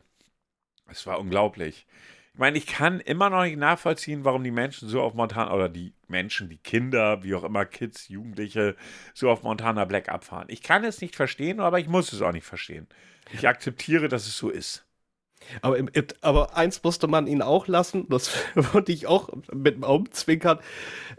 [0.89, 1.87] es war unglaublich.
[2.33, 5.69] Ich meine, ich kann immer noch nicht nachvollziehen, warum die Menschen so auf Montana, oder
[5.69, 8.77] die Menschen, die Kinder, wie auch immer, Kids, Jugendliche,
[9.15, 10.47] so auf Montana Black abfahren.
[10.49, 12.89] Ich kann es nicht verstehen, aber ich muss es auch nicht verstehen.
[13.33, 14.87] Ich akzeptiere, dass es so ist.
[15.63, 18.33] Aber, im, aber eins musste man ihn auch lassen, das
[18.73, 20.61] wollte ich auch mit dem Augenzwinkern,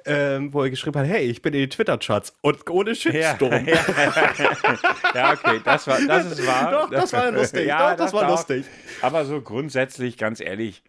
[0.06, 3.68] ähm, wo er geschrieben hat, hey, ich bin in den Twitter-Charts und ohne Shitstorm.
[3.68, 3.76] ja,
[5.14, 6.72] ja, okay, das war, das ist wahr.
[6.72, 7.68] Doch, das war lustig.
[7.68, 8.66] Doch, das war lustig.
[9.02, 10.84] Aber so grundsätzlich, ganz ehrlich,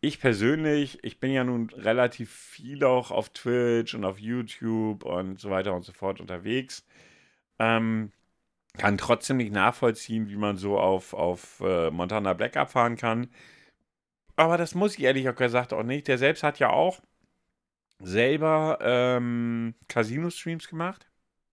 [0.00, 5.40] ich persönlich, ich bin ja nun relativ viel auch auf Twitch und auf YouTube und
[5.40, 6.84] so weiter und so fort unterwegs.
[7.58, 8.12] Ähm,
[8.76, 13.28] kann trotzdem nicht nachvollziehen, wie man so auf, auf äh, Montana Black abfahren kann.
[14.36, 16.08] Aber das muss ich ehrlich gesagt auch nicht.
[16.08, 17.00] Der selbst hat ja auch
[18.00, 21.08] selber ähm, Casino-Streams gemacht.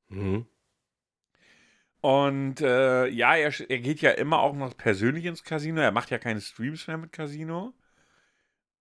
[0.10, 0.48] Mhm.
[2.02, 5.80] Und äh, ja, er, er geht ja immer auch noch persönlich ins Casino.
[5.82, 7.74] Er macht ja keine Streams mehr mit Casino.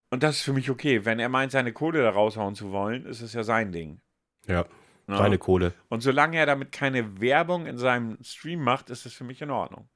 [0.09, 1.05] Und das ist für mich okay.
[1.05, 4.01] Wenn er meint, seine Kohle da raushauen zu wollen, ist es ja sein Ding.
[4.47, 4.65] Ja,
[5.11, 5.17] Ne?
[5.17, 5.73] seine Kohle.
[5.89, 9.51] Und solange er damit keine Werbung in seinem Stream macht, ist es für mich in
[9.51, 9.87] Ordnung.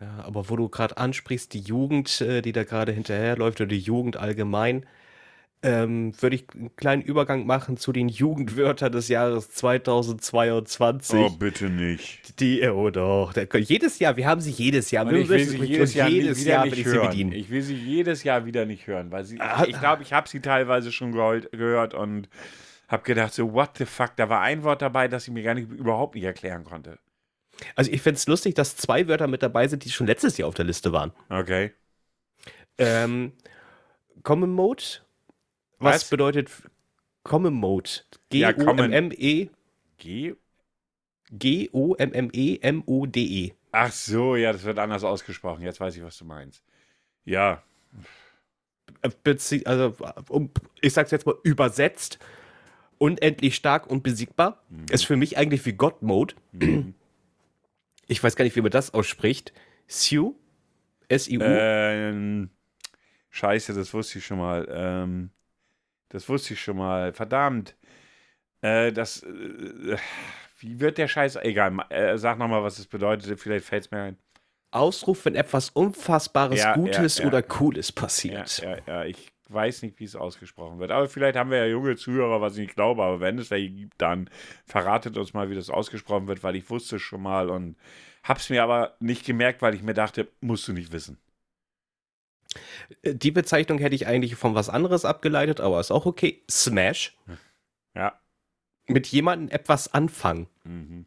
[0.00, 3.78] Ja, aber wo du gerade ansprichst, die Jugend, äh, die da gerade hinterherläuft oder die
[3.78, 4.84] Jugend allgemein,
[5.62, 11.18] ähm, würde ich einen kleinen Übergang machen zu den Jugendwörtern des Jahres 2022.
[11.18, 12.38] Oh, bitte nicht.
[12.40, 15.06] Die, oh doch, der, jedes Jahr, wir haben sie jedes Jahr.
[15.06, 16.86] Und Wir ich will müssen- sie und jedes Jahr, jedes wieder Jahr nicht will ich
[16.86, 17.08] sie hören.
[17.08, 17.32] bedienen.
[17.32, 20.28] Ich will sie jedes Jahr wieder nicht hören, weil sie, Ah, ich glaube, ich, habe
[20.28, 22.28] sie teilweise schon geheult, gehört und
[22.88, 25.54] habe gedacht, so, what the fuck, da war ein Wort dabei, das ich mir gar
[25.54, 26.98] nicht, überhaupt nicht erklären konnte.
[27.74, 30.48] Also ich finde es lustig, dass zwei Wörter mit dabei sind, die schon letztes Jahr
[30.48, 31.12] auf der Liste waren.
[31.28, 31.72] Okay.
[32.78, 33.32] Ähm,
[34.22, 34.82] Common Mode,
[35.78, 36.08] was, Was?
[36.10, 36.50] bedeutet
[37.22, 37.88] Common Mode?
[38.30, 39.48] G-O-M-M-E,
[39.98, 40.34] G
[42.26, 43.52] G-O-M-M-E-M-O-D-E.
[43.72, 45.62] Ach so, ja, das wird anders ausgesprochen.
[45.62, 46.62] Jetzt weiß ich, was du meinst.
[47.24, 47.62] Ja,
[49.02, 49.96] Äh, bezie- Also,
[50.28, 52.18] um, ich sag's jetzt mal übersetzt,
[52.98, 54.62] unendlich stark und besiegbar.
[54.90, 56.34] Ist für mich eigentlich wie God Mode.
[58.08, 59.52] Ich weiß gar nicht, wie man das ausspricht.
[59.86, 60.34] Siu?
[61.08, 61.40] S-I-U?
[61.42, 62.50] ähm,
[63.30, 64.66] scheiße, das wusste ich schon mal.
[64.70, 65.30] Ähm,
[66.08, 67.12] das wusste ich schon mal.
[67.12, 67.76] Verdammt.
[68.60, 69.96] Äh, das, äh,
[70.58, 74.00] wie wird der Scheiß, egal, äh, sag nochmal, was es bedeutet, vielleicht fällt es mir
[74.02, 74.16] ein.
[74.72, 77.28] Ausruf, wenn etwas Unfassbares, Ja, Gutes ja, ja.
[77.28, 78.58] oder Cooles passiert.
[78.58, 80.90] ja, ja, ich weiß nicht, wie es ausgesprochen wird.
[80.90, 83.02] Aber vielleicht haben wir ja junge Zuhörer, was ich nicht glaube.
[83.02, 84.30] Aber wenn es welche gibt, dann
[84.64, 87.76] verratet uns mal, wie das ausgesprochen wird, weil ich wusste es schon mal und
[88.22, 91.18] hab's mir aber nicht gemerkt, weil ich mir dachte, musst du nicht wissen.
[93.02, 96.42] Äh, Die Bezeichnung hätte ich eigentlich von was anderes abgeleitet, aber ist auch okay.
[96.50, 97.16] Smash.
[97.94, 98.18] Ja.
[98.88, 100.48] Mit jemandem etwas anfangen.
[100.64, 101.06] Mhm.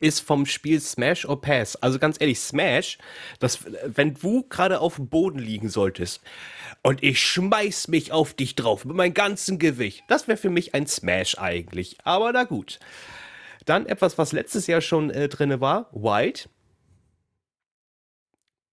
[0.00, 1.76] Ist vom Spiel Smash or Pass.
[1.76, 2.98] Also ganz ehrlich, Smash,
[3.38, 6.20] das, wenn du gerade auf dem Boden liegen solltest
[6.82, 10.74] und ich schmeiß mich auf dich drauf mit meinem ganzen Gewicht, das wäre für mich
[10.74, 11.98] ein Smash eigentlich.
[12.04, 12.78] Aber na gut.
[13.64, 16.48] Dann etwas, was letztes Jahr schon äh, drin war, Wild.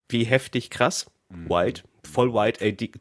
[0.10, 1.10] Wie heftig krass.
[1.30, 3.00] Wild, voll Wild, ey, Dig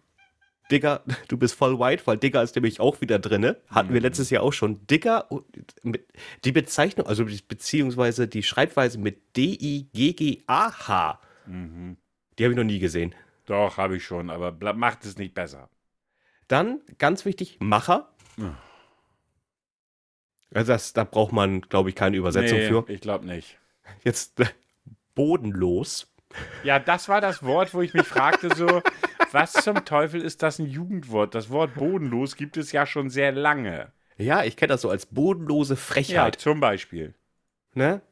[0.71, 3.57] Digger, du bist voll White, weil Digger ist nämlich auch wieder drinne.
[3.69, 4.87] Hatten wir letztes Jahr auch schon.
[4.87, 5.29] Digger,
[6.45, 13.15] die Bezeichnung, also beziehungsweise die Schreibweise mit D-I-G-G-A-H, die habe ich noch nie gesehen.
[13.47, 15.69] Doch, habe ich schon, aber macht es nicht besser.
[16.49, 18.13] Dann, ganz wichtig, Macher.
[18.37, 18.57] Ja.
[20.53, 22.85] Also das, da braucht man, glaube ich, keine Übersetzung Nee, für.
[22.89, 23.59] ich glaube nicht.
[24.05, 24.47] Jetzt äh,
[25.15, 26.10] bodenlos.
[26.63, 28.83] Ja, das war das Wort, wo ich mich fragte, so,
[29.33, 31.35] was zum Teufel ist das ein Jugendwort?
[31.35, 33.93] Das Wort bodenlos gibt es ja schon sehr lange.
[34.17, 36.37] Ja, ich kenne das so als bodenlose Ja, Frechheit.
[36.37, 37.15] zum Beispiel.
[37.75, 38.03] Ne?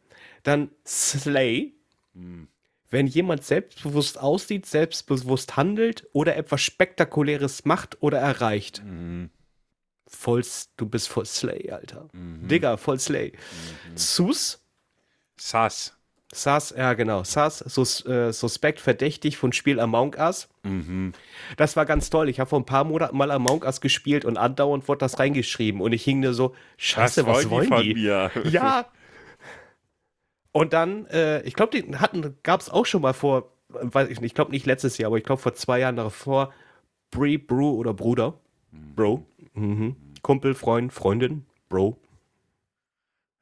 [0.42, 1.74] Dann Slay.
[2.14, 2.48] Hm.
[2.90, 8.82] Wenn jemand selbstbewusst aussieht, selbstbewusst handelt oder etwas Spektakuläres macht oder erreicht.
[8.82, 9.28] Mhm.
[10.06, 10.42] Voll,
[10.78, 12.08] du bist voll Slay, Alter.
[12.14, 13.32] Digga, voll Slay.
[13.94, 14.64] Sus,
[15.36, 15.97] Sass.
[16.32, 20.48] Sus, ja genau, Sus, sus, äh, suspekt, verdächtig von Spiel Among Us.
[20.62, 21.14] Mhm.
[21.56, 22.28] Das war ganz toll.
[22.28, 25.80] Ich habe vor ein paar Monaten mal Among Us gespielt und andauernd wurde das reingeschrieben
[25.80, 27.94] und ich hing nur so, scheiße, was, wollen die?
[27.94, 28.30] mir?
[28.50, 28.86] Ja.
[30.52, 34.20] Und dann, äh, ich glaube, die hatten, gab es auch schon mal vor, weiß ich
[34.20, 36.52] nicht, ich glaube nicht letztes Jahr, aber ich glaube vor zwei Jahren davor,
[37.10, 38.34] Brie, Bro oder Bruder.
[38.72, 39.24] Bro.
[39.54, 39.96] Mhm.
[40.22, 41.96] Kumpel, Freund, Freundin, Bro.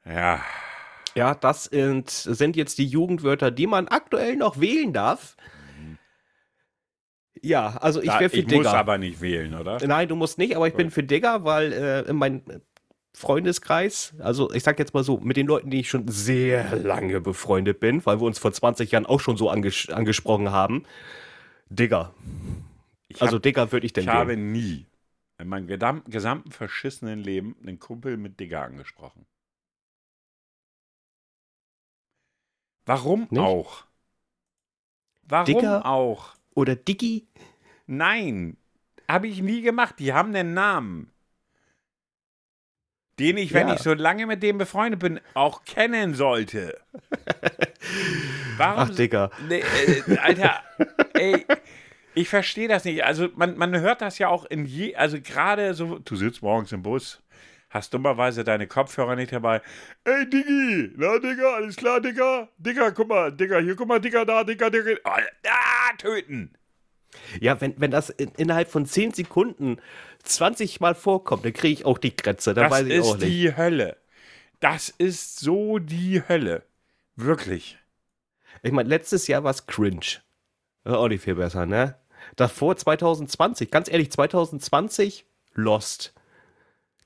[0.05, 0.40] Ja.
[1.16, 5.37] Ja, das sind, sind jetzt die Jugendwörter, die man aktuell noch wählen darf.
[7.42, 8.74] Ja, also ich wäre für ich Digger.
[8.74, 9.79] aber nicht wählen, oder?
[9.87, 12.42] Nein, du musst nicht, aber ich bin für Digger, weil äh, in meinem
[13.14, 17.20] Freundeskreis, also ich sag jetzt mal so, mit den Leuten, die ich schon sehr lange
[17.20, 20.85] befreundet bin, weil wir uns vor 20 Jahren auch schon so anges angesprochen haben,
[21.70, 22.12] Digger.
[23.09, 24.52] Ich Also hab- Digger würde ich denn Ich habe wählen.
[24.52, 24.87] nie
[25.38, 29.26] in meinem gesamten verschissenen Leben einen Kumpel mit Digger angesprochen.
[32.87, 33.40] Warum Nicht?
[33.40, 33.85] auch?
[35.25, 35.85] Warum Digger?
[35.87, 36.35] auch?
[36.55, 37.27] Oder Diggi.
[37.87, 38.57] Nein,
[39.09, 39.96] habe ich nie gemacht.
[39.99, 41.12] Die haben einen Namen.
[43.18, 43.75] Den ich, wenn Ja.
[43.75, 46.79] ich so lange mit dem befreundet bin, auch kennen sollte.
[48.59, 49.31] Warum Ach, Digger.
[49.49, 50.62] Nee, äh, Alter,
[51.14, 51.46] ey,
[52.14, 53.05] ich verstehe das nicht.
[53.05, 56.72] Also man, man hört das ja auch in je, also gerade so, du sitzt morgens
[56.72, 57.22] im Bus,
[57.70, 59.62] hast dummerweise deine Kopfhörer nicht dabei.
[60.05, 62.48] Ey, Diggi, na, Digga, alles klar, Digga?
[62.59, 64.92] Digga, guck mal, Digga, hier, guck mal, Digga, da, Digga, Digga.
[65.05, 65.20] Ah,
[65.98, 66.57] töten.
[67.40, 69.79] Ja, wenn, wenn das in, innerhalb von 10 Sekunden
[70.24, 72.55] 20 Mal vorkommt, dann kriege ich auch die Krätze.
[72.55, 73.96] Dann Das weiß ich auch ist die Hölle.
[74.61, 76.62] Das ist so die Hölle.
[77.16, 77.79] Wirklich.
[78.62, 80.22] Ich meine, letztes Jahr war es cringe.
[80.85, 81.96] War auch nicht viel besser, ne?
[82.37, 86.12] Davor 2020, ganz ehrlich, 2020 Lost.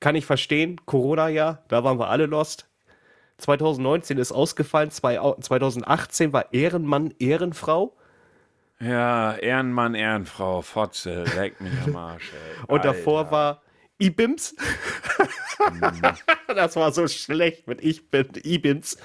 [0.01, 2.67] Kann ich verstehen, Corona-Jahr, da waren wir alle Lost.
[3.39, 7.97] 2019 ist ausgefallen, zwei- 2018 war Ehrenmann, Ehrenfrau.
[8.81, 12.65] Ja, Ehrenmann, Ehrenfrau, Fotze, leck mich am Arsch, ey.
[12.67, 13.31] Und davor Alter.
[13.31, 13.63] war
[13.99, 14.55] Ibims.
[16.49, 18.97] das war so schlecht mit Ich bin Ibims.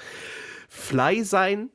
[0.68, 1.70] Fly sein.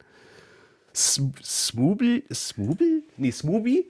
[0.93, 2.23] Sm- Smooble?
[2.33, 3.03] Smooble?
[3.17, 3.89] Nee, Smooby?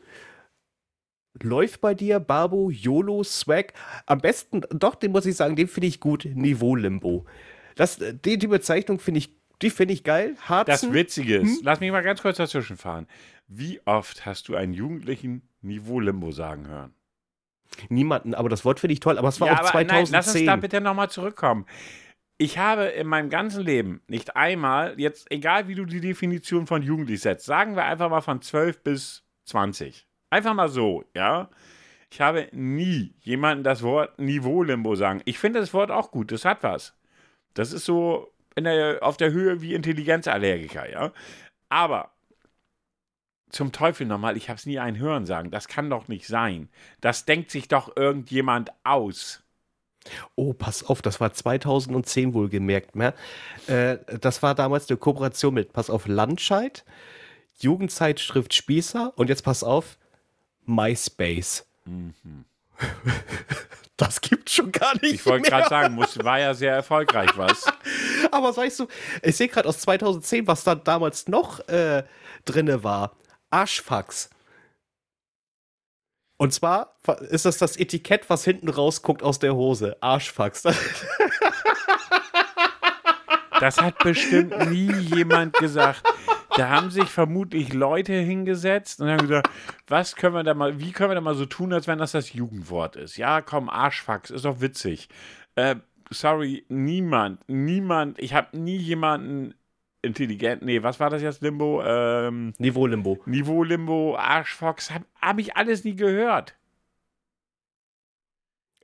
[1.42, 3.74] Läuft bei dir, Barbo, YOLO, Swag.
[4.06, 6.26] Am besten, doch, den muss ich sagen, den finde ich gut.
[6.26, 7.26] Niveau-Limbo.
[7.76, 10.36] Das, äh, die, die Bezeichnung finde ich, die finde ich geil.
[10.36, 10.94] Das Harzen.
[10.94, 13.08] Witzige ist, lass mich mal ganz kurz dazwischen fahren.
[13.48, 16.94] Wie oft hast du einen Jugendlichen Niveau-Limbo sagen hören?
[17.90, 19.18] Niemanden, aber das Wort finde ich toll.
[19.18, 19.88] Aber es war auch aber 2010.
[19.88, 21.66] nein, lass uns da bitte nochmal zurückkommen.
[22.38, 26.82] Ich habe in meinem ganzen Leben nicht einmal, jetzt egal wie du die Definition von
[26.82, 30.08] jugendlich setzt, sagen wir einfach mal von 12 bis 20.
[30.32, 31.50] Einfach mal so, ja.
[32.10, 35.22] Ich habe nie jemanden das Wort Niveau-Limbo sagen.
[35.26, 36.94] Ich finde das Wort auch gut, das hat was.
[37.54, 41.12] Das ist so der, auf der Höhe wie Intelligenzallergiker, ja.
[41.70, 42.12] Aber
[43.50, 45.52] zum Teufel nochmal, ich habe es nie einen Hören sagen.
[45.52, 46.70] Das kann doch nicht sein.
[47.02, 49.44] Das denkt sich doch irgendjemand aus.
[50.36, 52.96] Oh, pass auf, das war 2010 wohlgemerkt.
[52.96, 53.14] Ne?
[53.68, 56.86] Äh, das war damals eine Kooperation mit, pass auf, Landscheid,
[57.60, 59.98] Jugendzeitschrift Spießer und jetzt pass auf,
[60.76, 61.66] MySpace.
[63.98, 67.66] Das gibt schon gar nicht Ich wollte gerade sagen, muss, war ja sehr erfolgreich, was?
[68.32, 68.88] Aber weißt du,
[69.22, 72.04] ich sehe gerade aus 2010, was da damals noch äh,
[72.44, 73.16] drinne war.
[73.52, 74.32] Arschfax.
[76.38, 76.96] Und zwar
[77.30, 79.96] ist das das Etikett, was hinten rausguckt aus der Hose.
[80.02, 80.64] Arschfax.
[83.60, 86.02] Das hat bestimmt nie jemand gesagt.
[86.58, 89.50] Da haben sich vermutlich Leute hingesetzt und haben gesagt,
[89.88, 92.12] was können wir da mal, wie können wir da mal so tun, als wenn das
[92.12, 93.18] das Jugendwort ist?
[93.18, 95.10] Ja, komm, Arschfax, ist doch witzig.
[95.56, 95.76] Äh,
[96.10, 99.54] sorry, niemand, niemand, ich habe nie jemanden
[100.02, 101.84] intelligent, nee, was war das jetzt, Limbo?
[101.86, 103.20] Ähm, Niveau-Limbo.
[103.26, 106.56] Niveau Limbo, Arschfox, habe hab ich alles nie gehört.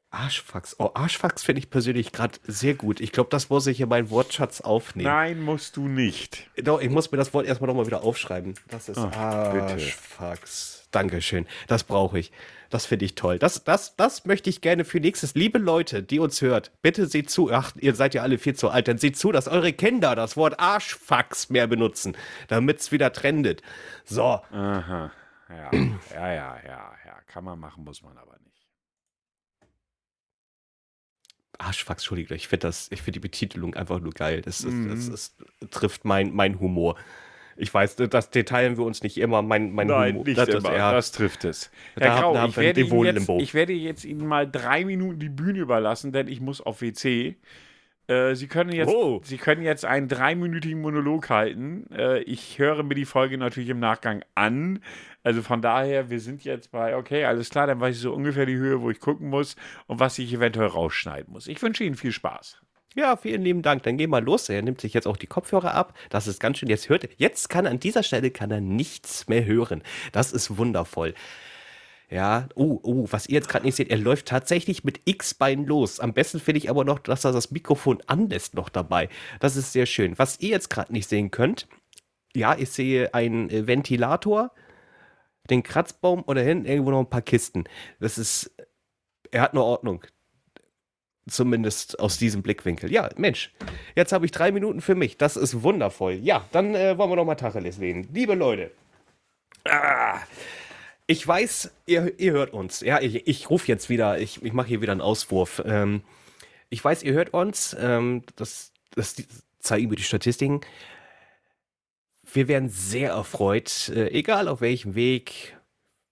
[0.09, 0.75] Arschfax.
[0.79, 3.01] Oh, Arschfax finde ich persönlich gerade sehr gut.
[3.01, 5.09] Ich glaube, das muss ich in meinen Wortschatz aufnehmen.
[5.09, 6.49] Nein, musst du nicht.
[6.57, 8.53] Doch, ich muss mir das Wort erstmal nochmal wieder aufschreiben.
[8.69, 9.17] Das ist bitte.
[9.17, 10.87] Arschfax.
[10.91, 11.45] Dankeschön.
[11.67, 12.31] Das brauche ich.
[12.69, 13.37] Das finde ich toll.
[13.39, 15.35] Das, das, das möchte ich gerne für nächstes.
[15.35, 17.51] Liebe Leute, die uns hört, bitte seht zu.
[17.51, 18.87] Ach, ihr seid ja alle viel zu alt.
[18.87, 22.15] Dann seht zu, dass eure Kinder das Wort Arschfax mehr benutzen,
[22.47, 23.61] damit es wieder trendet.
[24.05, 24.23] So.
[24.23, 25.11] Aha.
[25.49, 27.17] Ja, ja, ja, ja, ja.
[27.27, 28.46] Kann man machen, muss man aber nicht.
[31.59, 34.41] Arschfax, Entschuldigung, ich finde das, finde die Betitelung einfach nur geil.
[34.41, 34.89] Das, ist, Mhm.
[34.89, 35.35] das, ist,
[35.71, 36.95] trifft mein, mein Humor.
[37.59, 39.41] Ich weiß, das detailen wir uns nicht immer.
[39.41, 40.25] Mein, mein Nein, Humor.
[40.25, 40.69] nicht das, immer.
[40.69, 41.71] Das, ja, Das trifft es.
[41.95, 44.85] Da Herr haben- Grau, da haben ich werde, jetzt, ich werde jetzt Ihnen mal drei
[44.85, 47.35] Minuten die Bühne überlassen, denn ich muss auf WC.
[48.07, 49.21] Äh, Sie, können jetzt, Oh.
[49.23, 51.87] Sie können jetzt einen dreiminütigen Monolog halten.
[51.91, 54.79] Äh, ich höre mir die Folge natürlich im Nachgang an.
[55.23, 58.45] Also von daher, wir sind jetzt bei, okay, alles klar, dann weiß ich so ungefähr
[58.45, 61.47] die Höhe, wo ich gucken muss und was ich eventuell rausschneiden muss.
[61.47, 62.61] Ich wünsche Ihnen viel Spaß.
[62.95, 63.83] ja, vielen lieben Dank.
[63.83, 64.47] Dann gehen wir los.
[64.47, 65.93] Er nimmt sich jetzt auch die Kopfhörer ab.
[66.09, 66.69] Das ist ganz schön.
[66.69, 69.83] Jetzt hört, jetzt kann er an dieser Stelle kann er nichts mehr hören.
[70.13, 71.13] Das ist wundervoll.
[72.09, 75.99] Ja, oh, oh, was ihr jetzt gerade nicht seht, er läuft tatsächlich mit X-Bein los.
[75.99, 79.09] Am besten finde ich aber noch, dass er das Mikrofon anlässt noch dabei.
[79.41, 80.17] Das ist sehr schön.
[80.17, 81.67] Was ihr jetzt gerade nicht sehen könnt,
[82.33, 84.51] ja, ich sehe einen äh, Ventilator,
[85.49, 87.65] den Kratzbaum und da hinten irgendwo noch ein paar Kisten.
[87.99, 88.55] Das ist,
[89.31, 90.03] er hat eine Ordnung.
[91.29, 92.89] Zumindest aus diesem Blickwinkel.
[92.89, 93.53] Ja, Mensch,
[93.97, 95.17] jetzt habe ich drei Minuten für mich.
[95.17, 96.13] Das ist wundervoll.
[96.13, 98.07] Ja, dann äh, wollen wir noch mal Tacheles reden.
[98.13, 98.71] Liebe Leute,
[99.65, 100.19] ah,
[101.07, 102.81] ich weiß, ihr, ihr hört uns.
[102.81, 105.63] Ja, ich, ich rufe jetzt wieder, ich, ich mache hier wieder einen Auswurf.
[105.65, 106.03] Ähm,
[106.69, 107.75] ich weiß, ihr hört uns.
[107.79, 109.15] Ähm, das, das
[109.59, 110.61] zeigen mir die Statistiken.
[112.23, 115.57] Wir werden sehr erfreut, äh, egal auf welchem Weg.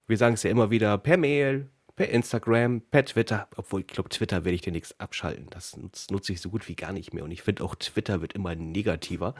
[0.07, 3.49] Wir sagen es ja immer wieder per Mail, per Instagram, per Twitter.
[3.57, 5.47] Obwohl, ich glaube, Twitter werde ich demnächst abschalten.
[5.49, 7.25] Das nutze, nutze ich so gut wie gar nicht mehr.
[7.25, 9.35] Und ich finde auch, Twitter wird immer negativer.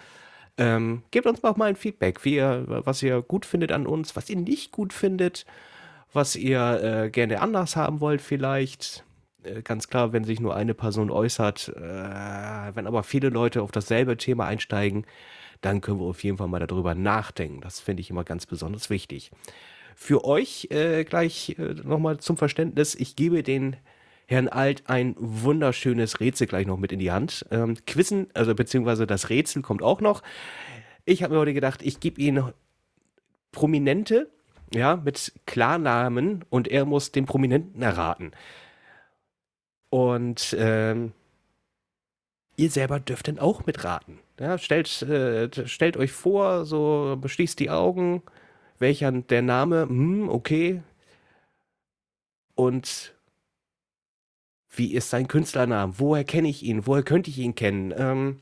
[0.57, 4.15] Ähm, gebt uns auch mal ein Feedback, wie ihr, was ihr gut findet an uns,
[4.15, 5.45] was ihr nicht gut findet,
[6.13, 9.03] was ihr äh, gerne anders haben wollt vielleicht.
[9.43, 13.71] Äh, ganz klar, wenn sich nur eine Person äußert, äh, wenn aber viele Leute auf
[13.71, 15.05] dasselbe Thema einsteigen,
[15.61, 17.61] dann können wir auf jeden Fall mal darüber nachdenken.
[17.61, 19.31] Das finde ich immer ganz besonders wichtig.
[19.95, 23.77] Für euch äh, gleich äh, nochmal zum Verständnis, ich gebe den
[24.27, 27.45] Herrn Alt ein wunderschönes Rätsel gleich noch mit in die Hand.
[27.51, 30.23] Ähm, Quizzen, also beziehungsweise das Rätsel kommt auch noch.
[31.05, 32.43] Ich habe mir heute gedacht, ich gebe ihn
[33.51, 34.29] Prominente,
[34.73, 38.31] ja, mit Klarnamen und er muss den Prominenten erraten.
[39.89, 41.13] Und ähm,
[42.57, 44.19] ihr selber dürft dann auch mitraten.
[44.39, 48.23] Ja, stellt, äh, stellt euch vor, so beschließt die Augen,
[48.79, 50.81] welcher der Name, hm, okay.
[52.55, 53.14] Und
[54.77, 55.93] wie ist sein Künstlername?
[55.97, 56.85] Woher kenne ich ihn?
[56.87, 57.93] Woher könnte ich ihn kennen?
[57.97, 58.39] Ähm,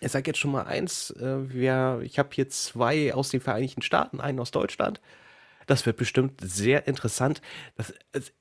[0.00, 3.82] ich sage jetzt schon mal eins, äh, wir, ich habe hier zwei aus den Vereinigten
[3.82, 5.00] Staaten, einen aus Deutschland.
[5.66, 7.40] Das wird bestimmt sehr interessant.
[7.76, 8.32] Das, es-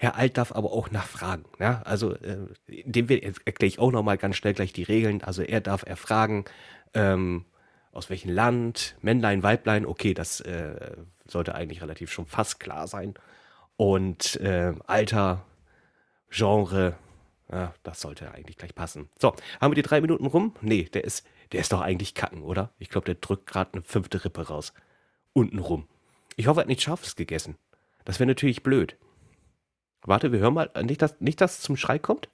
[0.00, 1.44] Herr Alt darf aber auch nachfragen.
[1.58, 1.82] Ja?
[1.84, 5.22] Also, äh, dem erkläre ich auch noch mal ganz schnell gleich die Regeln.
[5.22, 6.44] Also, er darf erfragen,
[6.94, 7.44] ähm,
[7.92, 9.86] aus welchem Land, Männlein, Weiblein.
[9.86, 13.14] Okay, das äh, sollte eigentlich relativ schon fast klar sein.
[13.76, 15.44] Und äh, Alter,
[16.30, 16.96] Genre,
[17.50, 19.08] ja, das sollte eigentlich gleich passen.
[19.18, 20.54] So, haben wir die drei Minuten rum?
[20.60, 22.72] Nee, der ist, der ist doch eigentlich kacken, oder?
[22.78, 24.72] Ich glaube, der drückt gerade eine fünfte Rippe raus.
[25.32, 25.88] Unten rum.
[26.36, 27.56] Ich hoffe, er hat nichts Scharfes gegessen.
[28.04, 28.96] Das wäre natürlich blöd.
[30.02, 30.70] Warte, wir hören mal.
[30.82, 32.28] Nicht, dass, nicht, dass es zum Schrei kommt?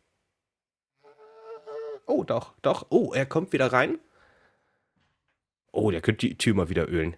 [2.07, 2.87] Oh, doch, doch.
[2.91, 3.99] Oh, er kommt wieder rein.
[5.73, 7.17] Oh, der könnte die Tür mal wieder ölen.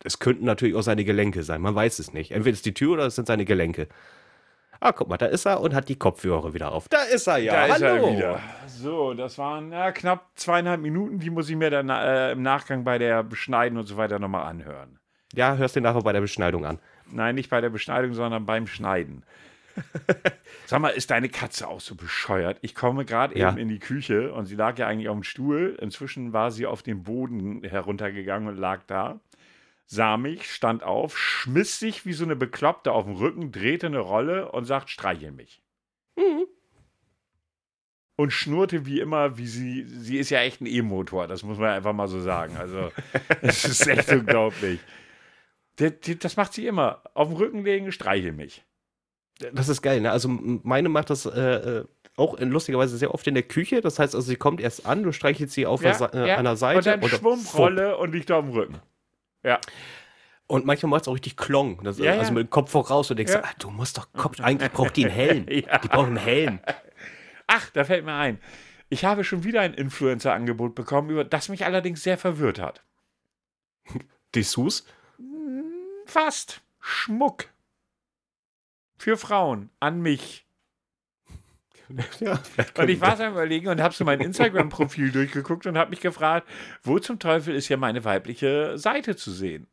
[0.00, 1.60] Das könnten natürlich auch seine Gelenke sein.
[1.60, 2.32] Man weiß es nicht.
[2.32, 3.88] Entweder ist die Tür oder es sind seine Gelenke.
[4.84, 6.88] Ah, guck mal, da ist er und hat die Kopfhörer wieder auf.
[6.88, 7.52] Da ist er ja.
[7.52, 8.06] Da ist Hallo.
[8.08, 8.40] er wieder.
[8.66, 11.20] So, das waren ja, knapp zweieinhalb Minuten.
[11.20, 14.44] Die muss ich mir dann äh, im Nachgang bei der Beschneiden und so weiter nochmal
[14.46, 14.98] anhören.
[15.34, 16.80] Ja, hörst du nachher bei der Beschneidung an.
[17.12, 19.22] Nein, nicht bei der Beschneidung, sondern beim Schneiden.
[20.66, 22.58] Sag mal, ist deine Katze auch so bescheuert?
[22.62, 23.50] Ich komme gerade Ja.
[23.50, 25.78] eben in die Küche und sie lag ja eigentlich auf dem Stuhl.
[25.80, 29.20] Inzwischen war sie auf den Boden heruntergegangen und lag da.
[29.86, 33.98] Sah mich, stand auf, schmiss sich wie so eine Bekloppte auf den Rücken, drehte eine
[33.98, 35.62] Rolle und sagt, streichel mich.
[38.16, 41.70] Und schnurrte wie immer, wie sie, sie ist ja echt ein E-Motor, das muss man
[41.70, 42.56] einfach mal so sagen.
[42.56, 42.90] Also,
[43.42, 44.80] es ist echt unglaublich.
[45.78, 47.02] Der, das macht sie immer.
[47.14, 48.64] Auf den Rücken legen, streichel mich.
[49.54, 50.10] Das ist geil, ne?
[50.12, 51.30] Also meine macht das äh,
[51.80, 51.84] äh,
[52.16, 53.80] auch in, lustigerweise sehr oft in der Küche.
[53.80, 56.44] Das heißt also, sie kommt erst an, du streichelst sie auf der, Sa- äh, an
[56.44, 58.80] der Seite Und dann dann Schwummrolle und liegt auf dem Rücken.
[59.42, 59.60] Ja.
[60.46, 61.82] Und manchmal macht es auch richtig Klong.
[61.82, 63.42] Das, Ja, also mit dem Kopf voraus und denkst, Ja.
[63.44, 65.46] ah, du musst doch, komm, eigentlich braucht die einen Helm.
[65.50, 65.78] Ja.
[65.78, 66.60] Die braucht einen Helm.
[67.46, 68.38] Ach, da fällt mir ein.
[68.88, 72.82] Ich habe schon wieder ein Influencer-Angebot bekommen, über das mich allerdings sehr verwirrt hat.
[74.34, 74.86] Dessous?
[76.06, 76.60] Fast.
[76.80, 77.46] Schmuck.
[78.98, 79.70] Für Frauen.
[79.80, 80.46] An mich.
[82.20, 82.40] Ja,
[82.78, 86.00] Und ich war so am überlegen und habe so mein Instagram-Profil durchgeguckt und habe mich
[86.00, 86.48] gefragt,
[86.82, 89.66] wo zum Teufel ist ja meine weibliche Seite zu sehen?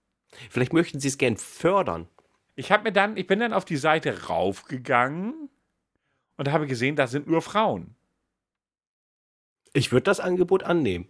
[0.49, 2.07] Vielleicht möchten sie es gern fördern.
[2.55, 5.49] Ich habe mir dann, ich bin dann auf die Seite raufgegangen
[6.37, 7.95] und habe gesehen, da sind nur Frauen.
[9.73, 11.07] Ich würde das Angebot annehmen.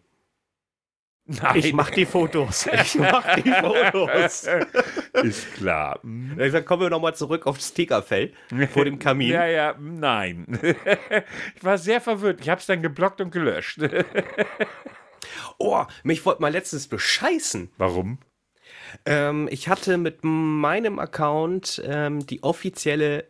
[1.29, 1.57] Nein.
[1.57, 2.67] Ich mach die Fotos.
[2.73, 4.47] Ich mach die Fotos.
[5.23, 5.99] Ist klar.
[6.01, 6.35] Hm.
[6.37, 8.33] Dann kommen wir nochmal zurück aufs Tigerfell
[8.73, 9.29] vor dem Kamin.
[9.29, 10.47] Ja, ja, nein.
[11.55, 12.41] ich war sehr verwirrt.
[12.41, 13.79] Ich habe es dann geblockt und gelöscht.
[15.61, 17.69] Oh, mich wollte mal letztens bescheißen.
[17.77, 18.19] Warum?
[19.05, 23.25] Ähm, ich hatte mit meinem Account ähm, die offizielle,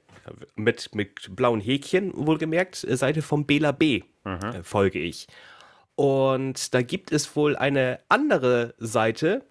[0.56, 4.04] mit, mit blauen Häkchen wohlgemerkt, äh, Seite vom Bela B.
[4.26, 5.28] Äh, folge ich.
[6.00, 9.44] Und da gibt es wohl eine andere Seite,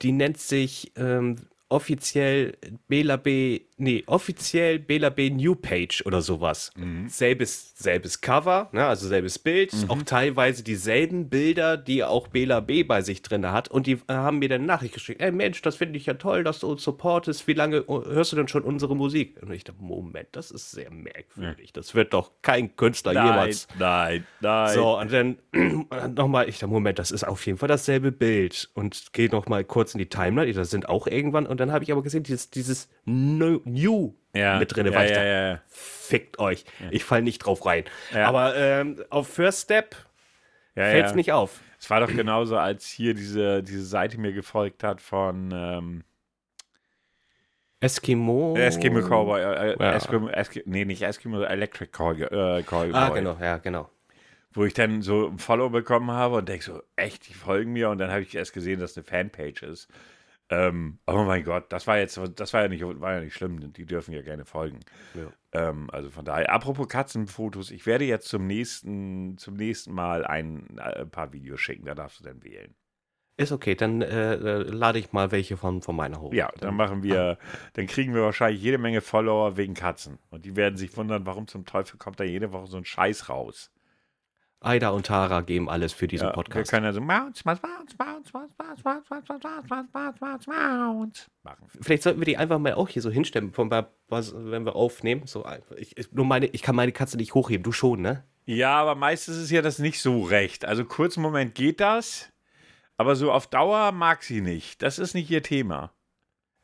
[0.00, 2.56] die nennt sich ähm, offiziell
[2.86, 6.70] Bela B, nee, offiziell Bela B New Page oder sowas.
[7.08, 12.84] Selbes, selbes Cover, ne, also selbes Bild, auch teilweise dieselben Bilder, die auch Bela B
[12.84, 13.68] bei sich drin hat.
[13.68, 16.44] Und die äh, haben mir dann Nachricht geschickt, ey Mensch, das finde ich ja toll,
[16.44, 17.48] dass du uns supportest.
[17.48, 19.42] Wie lange äh, hörst du denn schon unsere Musik?
[19.42, 21.72] Und ich dachte, Moment, das ist sehr merkwürdig.
[21.72, 24.74] Das wird doch kein Künstler jemals nein, nein.
[24.74, 25.38] so, und dann
[26.14, 28.70] nochmal, ich dachte, Moment, das ist auf jeden Fall dasselbe Bild.
[28.74, 31.55] Und gehe nochmal kurz in die Timeline, das sind auch irgendwann.
[31.56, 34.58] Und dann habe ich aber gesehen, dieses, dieses No- New ja.
[34.58, 35.60] mit drin, ja, ja, ja, ja.
[35.68, 36.66] fickt euch.
[36.90, 37.84] Ich fall nicht drauf rein.
[38.12, 39.96] Aber ähm, auf First Step
[40.74, 41.16] ja, fällt's ja.
[41.16, 41.60] nicht auf.
[41.80, 46.04] Es war doch genauso, als hier diese, diese Seite mir gefolgt hat von ähm,
[47.80, 48.54] Eskimo.
[48.56, 49.40] Eskimo Cowboy.
[49.40, 49.76] Äh.
[49.78, 49.94] Ja.
[49.94, 52.24] Eskimo, Eskimo, nee, nicht Eskimo, Electric Cowboy.
[52.24, 53.88] Äh, Cowboy Ah, genau, ja, genau.
[54.52, 57.90] Wo ich dann so ein Follow bekommen habe und denke so, echt, die folgen mir.
[57.90, 59.88] Und dann habe ich erst gesehen, dass es eine Fanpage ist.
[60.48, 63.72] Ähm, oh mein Gott, das war jetzt, das war ja nicht, war ja nicht schlimm.
[63.72, 64.80] Die dürfen ja gerne folgen.
[65.14, 65.32] Ja.
[65.52, 70.78] Ähm, also von daher, apropos Katzenfotos, ich werde jetzt zum nächsten, zum nächsten Mal ein,
[70.78, 72.74] äh, ein paar Videos schicken, da darfst du dann wählen.
[73.38, 76.32] Ist okay, dann äh, äh, lade ich mal welche von, von meiner hoch.
[76.32, 77.38] Ja, dann machen wir,
[77.74, 80.18] dann kriegen wir wahrscheinlich jede Menge Follower wegen Katzen.
[80.30, 83.28] Und die werden sich wundern, warum zum Teufel kommt da jede Woche so ein Scheiß
[83.28, 83.70] raus.
[84.60, 86.70] Aida und Tara geben alles für diesen Ja, wir Podcast.
[86.70, 91.30] können also Mounts, Mounts, Mounts, Mounts, Mounts, Mounts, Mounts, Mounts, Mounts, Mounts, Mounts, Mounts, Mounts
[91.42, 91.66] machen.
[91.80, 95.26] Vielleicht sollten wir die einfach mal auch hier so hinstellen, von, wenn wir aufnehmen.
[95.26, 95.46] So,
[95.76, 98.24] ich, nur meine, ich kann meine Katze nicht hochheben, du schon, ne?
[98.46, 100.64] Ja, aber meistens ist ja das nicht so recht.
[100.64, 102.32] Also kurzen Moment geht das,
[102.96, 104.82] aber so auf Dauer mag sie nicht.
[104.82, 105.92] Das ist nicht ihr Thema.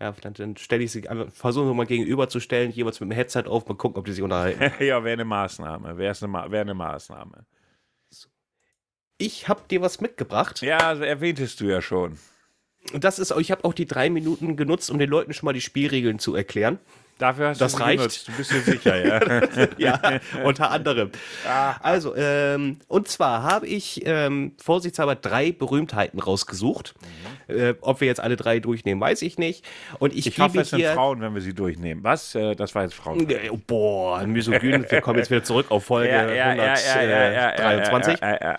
[0.01, 3.45] Ja, dann, dann stelle ich sie einfach, versuchen wir mal gegenüberzustellen, jeweils mit dem Headset
[3.47, 4.61] auf, mal gucken, ob die sich unterhalten.
[4.84, 5.97] ja, wäre eine Maßnahme.
[5.97, 7.47] Wäre Ma wär eine Maßnahme.
[9.22, 10.62] Ich habe dir was mitgebracht.
[10.62, 12.18] Ja, also erwähntest du ja schon.
[12.92, 15.52] Und das ist, ich habe auch die drei Minuten genutzt, um den Leuten schon mal
[15.52, 16.78] die Spielregeln zu erklären.
[17.18, 17.98] Dafür hast Das du reicht.
[17.98, 18.26] genutzt.
[18.28, 19.70] Du bist dir sicher, ja.
[19.78, 21.12] ja, unter anderem.
[21.80, 26.94] Also, ähm, und zwar habe ich ähm, vorsichtshalber drei Berühmtheiten rausgesucht.
[27.46, 29.64] Äh, ob wir jetzt alle drei durchnehmen, weiß ich nicht.
[30.00, 30.82] Und ich, Ich hoffe, es sind.
[30.86, 32.02] Frauen, wenn wir sie durchnehmen.
[32.02, 32.34] Was?
[32.34, 33.30] Äh, das war jetzt Frauen.
[33.30, 34.84] Äh, oh, Boah, Misogyn.
[34.88, 38.20] Wir kommen jetzt wieder zurück auf Folge äh, 123.
[38.20, 38.58] ja, ja, ja.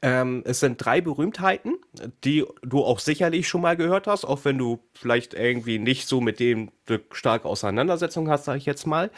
[0.00, 1.74] Ähm, es sind drei Berühmtheiten,
[2.22, 6.20] die du auch sicherlich schon mal gehört hast, auch wenn du vielleicht irgendwie nicht so
[6.20, 6.70] mit dem
[7.10, 9.10] starke Auseinandersetzung hast, sage ich jetzt mal.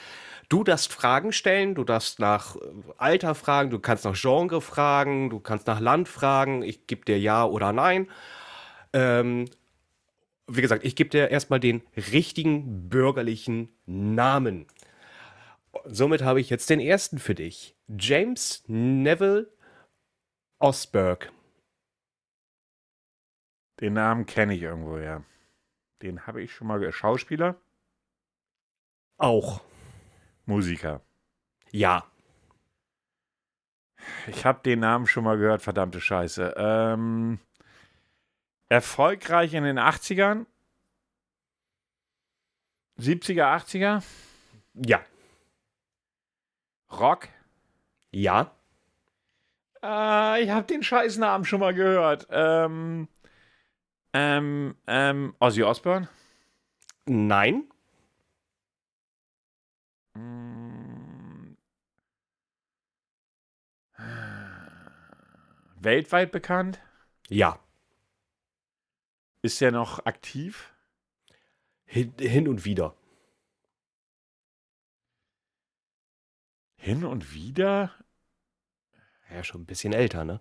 [0.48, 2.60] Du darfst Fragen stellen, du darfst nach äh,
[2.96, 7.18] Alter fragen, du kannst nach Genre fragen, du kannst nach Land fragen, ich gebe dir
[7.18, 8.08] Ja oder Nein.
[8.92, 9.46] Ähm,
[10.48, 14.66] wie gesagt, ich gebe dir erstmal den richtigen bürgerlichen Namen.
[15.84, 17.76] Somit habe ich jetzt den ersten für dich.
[17.86, 19.48] James Neville
[20.60, 21.32] Osberg.
[23.80, 25.24] Den Namen kenne ich irgendwo, ja.
[26.02, 26.94] Den habe ich schon mal gehört.
[26.94, 27.56] Schauspieler?
[29.16, 29.62] Auch.
[30.44, 31.00] Musiker.
[31.70, 32.04] Ja.
[34.26, 36.54] Ich habe den Namen schon mal gehört, verdammte Scheiße.
[36.56, 37.38] Ähm,
[38.68, 40.46] erfolgreich in den 80ern?
[42.98, 44.02] 70er, 80er?
[44.74, 45.04] Ja.
[46.90, 47.28] Rock?
[48.10, 48.54] Ja.
[49.82, 52.26] Äh, ich habe den Scheißnamen schon mal gehört.
[52.30, 53.08] Ähm,
[54.12, 56.08] ähm, ähm, Ozzy Osbourne?
[57.06, 57.64] Nein.
[60.14, 61.56] Mm.
[65.80, 66.80] Weltweit bekannt?
[67.28, 67.58] Ja.
[69.42, 70.74] Ist er noch aktiv?
[71.86, 72.94] Hin, hin und wieder.
[76.76, 77.94] Hin und wieder?
[79.32, 80.40] Ja, schon ein bisschen älter, ne?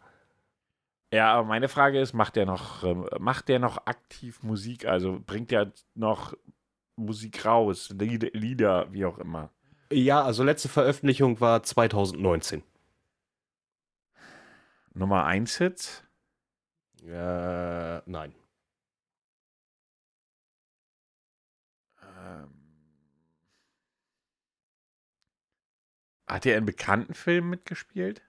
[1.12, 4.86] Ja, aber meine Frage ist, macht der noch, ähm, macht der noch aktiv Musik?
[4.86, 6.34] Also bringt der noch
[6.96, 9.52] Musik raus, Lieder, Lieder, wie auch immer?
[9.92, 12.64] Ja, also letzte Veröffentlichung war 2019.
[14.94, 16.04] Nummer 1 Hits?
[17.04, 18.36] Äh, nein.
[22.04, 22.50] Ähm,
[26.28, 28.22] hat er in bekannten Filmen mitgespielt?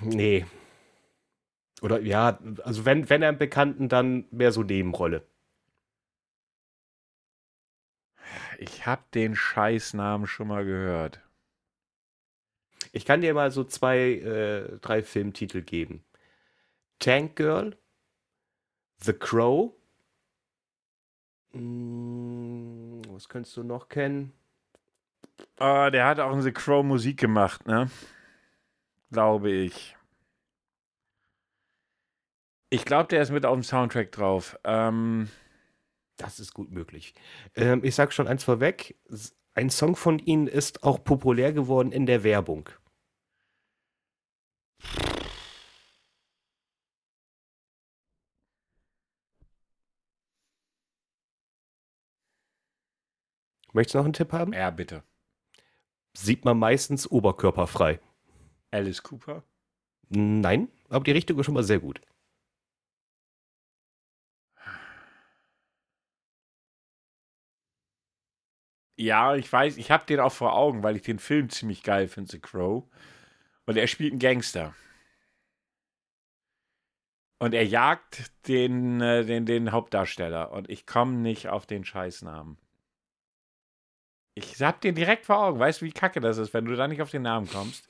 [0.00, 0.46] Nee.
[1.82, 5.26] Oder ja, also wenn, wenn er einen Bekannten, dann mehr so Nebenrolle.
[8.58, 11.20] Ich habe den Scheißnamen schon mal gehört.
[12.92, 16.04] Ich kann dir mal so zwei, äh, drei Filmtitel geben.
[17.00, 17.76] Tank Girl,
[19.02, 19.72] The Crow.
[21.52, 24.32] Hm, was könntest du noch kennen?
[25.58, 27.90] Ah, der hat auch in The Crow Musik gemacht, ne?
[29.14, 29.94] Glaube ich.
[32.68, 34.58] Ich glaube, der ist mit auf dem Soundtrack drauf.
[34.64, 35.30] Ähm,
[36.16, 37.14] Das ist gut möglich.
[37.54, 38.96] Ähm, ich sag schon eins vorweg.
[39.54, 42.70] Ein Song von ihnen ist auch populär geworden in der Werbung.
[53.74, 54.52] Möchtest du noch einen Tipp haben?
[54.54, 55.02] ja, bitte.
[56.16, 58.00] Sieht man meistens oberkörperfrei.
[58.74, 59.44] Alice Cooper?
[60.08, 62.00] Nein, aber die Richtung ist schon mal sehr gut.
[68.96, 72.06] Ja, ich weiß, ich habe den auch vor Augen, weil ich den Film ziemlich geil
[72.08, 72.84] finde, The Crow.
[73.66, 74.74] Und er spielt einen Gangster.
[77.40, 80.52] Und er jagt den, äh, den, den Hauptdarsteller.
[80.52, 82.56] Und ich komme nicht auf den Scheißnamen.
[84.34, 85.58] Ich hab den direkt vor Augen.
[85.58, 87.88] Weißt du, wie kacke das ist, wenn du da nicht auf den Namen kommst?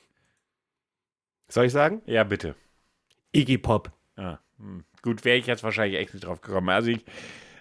[1.48, 2.02] Soll ich sagen?
[2.06, 2.54] Ja, bitte.
[3.32, 3.92] Iggy Pop.
[4.16, 4.84] Ja, hm.
[5.02, 6.70] Gut, wäre ich jetzt wahrscheinlich echt nicht drauf gekommen.
[6.70, 7.04] Also ich,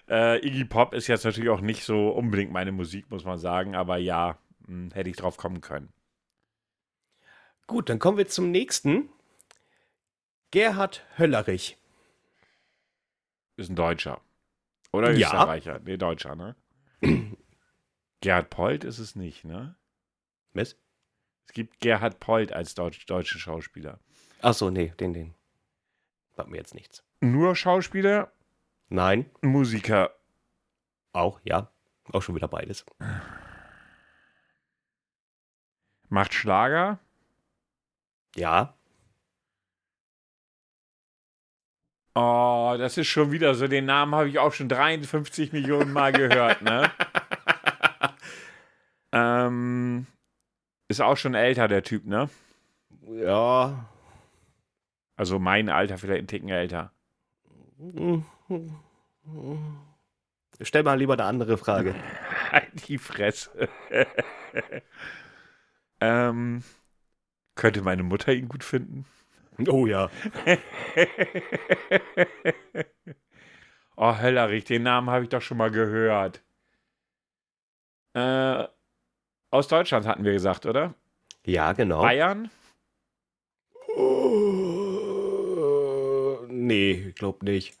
[0.08, 3.74] äh, Iggy Pop ist jetzt natürlich auch nicht so unbedingt meine Musik, muss man sagen,
[3.74, 5.92] aber ja, hm, hätte ich drauf kommen können.
[7.66, 9.08] Gut, dann kommen wir zum nächsten.
[10.50, 11.76] Gerhard Höllerich.
[13.56, 14.20] Ist ein Deutscher.
[14.92, 15.28] Oder Ja.
[15.28, 15.80] Österreicher?
[15.84, 16.54] Nee, Deutscher, ne?
[18.20, 19.74] Gerhard Polt ist es nicht, ne?
[20.52, 20.76] Was?
[21.46, 24.00] Es gibt Gerhard Polt als Deutsch, deutschen Schauspieler.
[24.40, 25.34] Achso, nee, den, den.
[26.36, 27.02] Sagt mir jetzt nichts.
[27.20, 28.32] Nur Schauspieler,
[28.88, 30.10] Nein, Musiker.
[31.12, 31.70] auch, ja.
[32.12, 32.84] Auch schon wieder beides.
[36.08, 36.98] Macht Schlager.
[38.36, 38.76] Ja.
[42.14, 43.66] Oh, das ist schon wieder so.
[43.66, 46.92] Den Namen habe ich auch schon 53 Millionen Mal gehört, ne?
[49.12, 50.06] ähm,
[50.88, 52.28] ist auch schon älter, der Typ, ne?
[53.02, 53.88] Ja.
[55.16, 56.92] Also mein Alter, vielleicht einen Ticken älter.
[60.60, 61.94] Stell mal lieber eine andere Frage.
[62.50, 63.68] Halt die Fresse.
[66.00, 66.62] ähm,
[67.54, 69.06] könnte meine Mutter ihn gut finden?
[69.68, 70.10] Oh ja.
[73.96, 76.42] oh, Höllerich, den Namen habe ich doch schon mal gehört.
[78.14, 78.64] Äh,
[79.54, 80.94] aus Deutschland hatten wir gesagt, oder?
[81.46, 82.02] Ja, genau.
[82.02, 82.50] Bayern?
[83.96, 85.14] Oh,
[86.48, 87.78] nee, glaub nicht.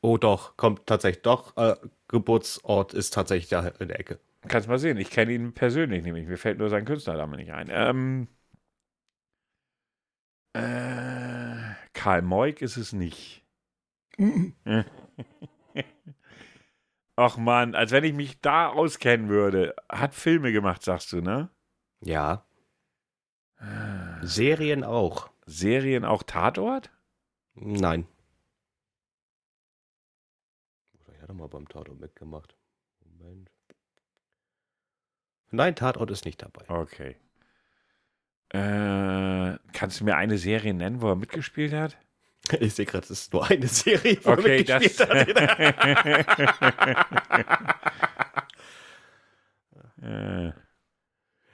[0.00, 1.54] Oh doch, kommt tatsächlich doch.
[1.58, 1.76] Äh,
[2.08, 4.18] Geburtsort ist tatsächlich da in der Ecke.
[4.48, 6.26] Kannst mal sehen, ich kenne ihn persönlich nämlich.
[6.26, 7.68] Mir fällt nur sein Künstlername nicht ein.
[7.70, 8.28] Ähm,
[10.54, 13.44] äh, Karl Moik ist es nicht.
[17.16, 19.74] Ach man, als wenn ich mich da auskennen würde.
[19.88, 21.50] Hat Filme gemacht, sagst du, ne?
[22.00, 22.46] Ja.
[24.20, 25.30] Serien auch.
[25.46, 26.90] Serien auch Tatort?
[27.54, 28.06] Nein.
[31.10, 32.54] Ich hatte mal beim Tatort mitgemacht.
[33.00, 33.50] Moment.
[35.50, 36.68] Nein, Tatort ist nicht dabei.
[36.68, 37.16] Okay.
[38.50, 41.96] Äh, kannst du mir eine Serie nennen, wo er mitgespielt hat?
[42.60, 45.00] Ich sehe gerade, es ist nur eine Serie, wo Okay, das.
[50.02, 50.52] äh,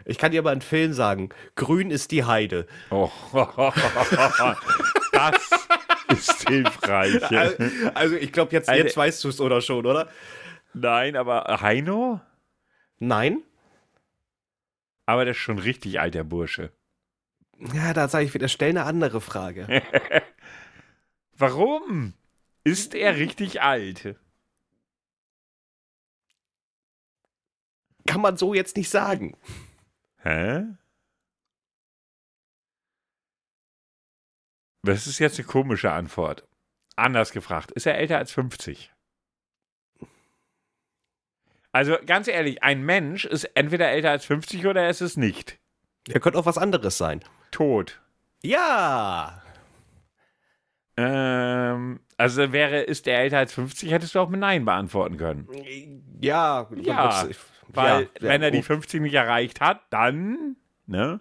[0.05, 1.29] Ich kann dir aber einen Film sagen.
[1.55, 2.67] Grün ist die Heide.
[2.91, 3.11] oh,
[5.13, 5.51] das
[6.09, 7.23] ist hilfreich.
[7.31, 7.57] Al-
[7.95, 10.09] Also ich glaube, jetzt, jetzt weißt du es oder schon, oder?
[10.75, 12.21] Nein, aber Heino?
[12.99, 13.43] Nein?
[15.07, 16.73] Aber der ist schon richtig alter Bursche.
[17.75, 19.83] Ja, da sage ich wieder, stell eine andere Frage.
[21.43, 22.15] Warum?
[22.63, 24.15] Ist er richtig alt?
[28.07, 29.37] Kann man so jetzt nicht sagen.
[30.19, 30.63] Hä?
[34.85, 36.47] Das ist jetzt eine komische Antwort.
[36.95, 37.73] Anders gefragt.
[37.73, 38.93] Ist er älter als 50?
[41.73, 45.59] Also ganz ehrlich, ein Mensch ist entweder älter als 50 oder er ist es nicht.
[46.09, 47.25] Er könnte auch was anderes sein.
[47.51, 48.01] Tot.
[48.45, 49.42] Ja!
[50.97, 55.49] Ähm, also wäre, ist er älter als 50, hättest du auch mit Nein beantworten können.
[56.21, 57.27] Ja, Ja,
[57.69, 61.21] Weil, ja, wenn er die oh, 50 nicht erreicht hat, dann, ne?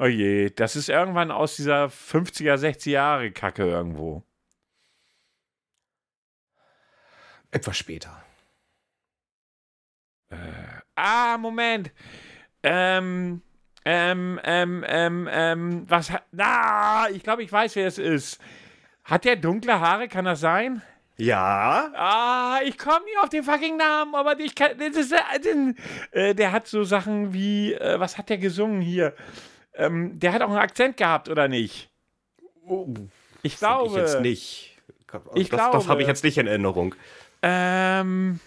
[0.00, 4.24] Oh je, das ist irgendwann aus dieser 50er, 60er Jahre Kacke irgendwo.
[7.50, 8.22] Etwas später.
[10.94, 11.92] Ah, Moment.
[12.62, 13.42] Ähm,
[13.90, 18.38] ähm, ähm, ähm, ähm, was hat, na, ich glaube, ich weiß, wer es ist.
[19.02, 20.82] Hat der dunkle Haare, kann das sein?
[21.16, 21.90] Ja?
[21.94, 25.72] Ah, ich komme nie auf den fucking Namen, aber ich kann, das ist, äh,
[26.12, 29.14] äh, der hat so Sachen wie, äh, was hat der gesungen hier?
[29.72, 31.88] Ähm, der hat auch einen Akzent gehabt, oder nicht?
[32.66, 32.86] Oh,
[33.42, 33.86] Ich das glaube.
[33.88, 34.78] Ich jetzt nicht.
[35.34, 35.88] Ich das, Das glaube.
[35.88, 36.94] habe ich jetzt nicht in Erinnerung.
[37.40, 38.38] Ähm.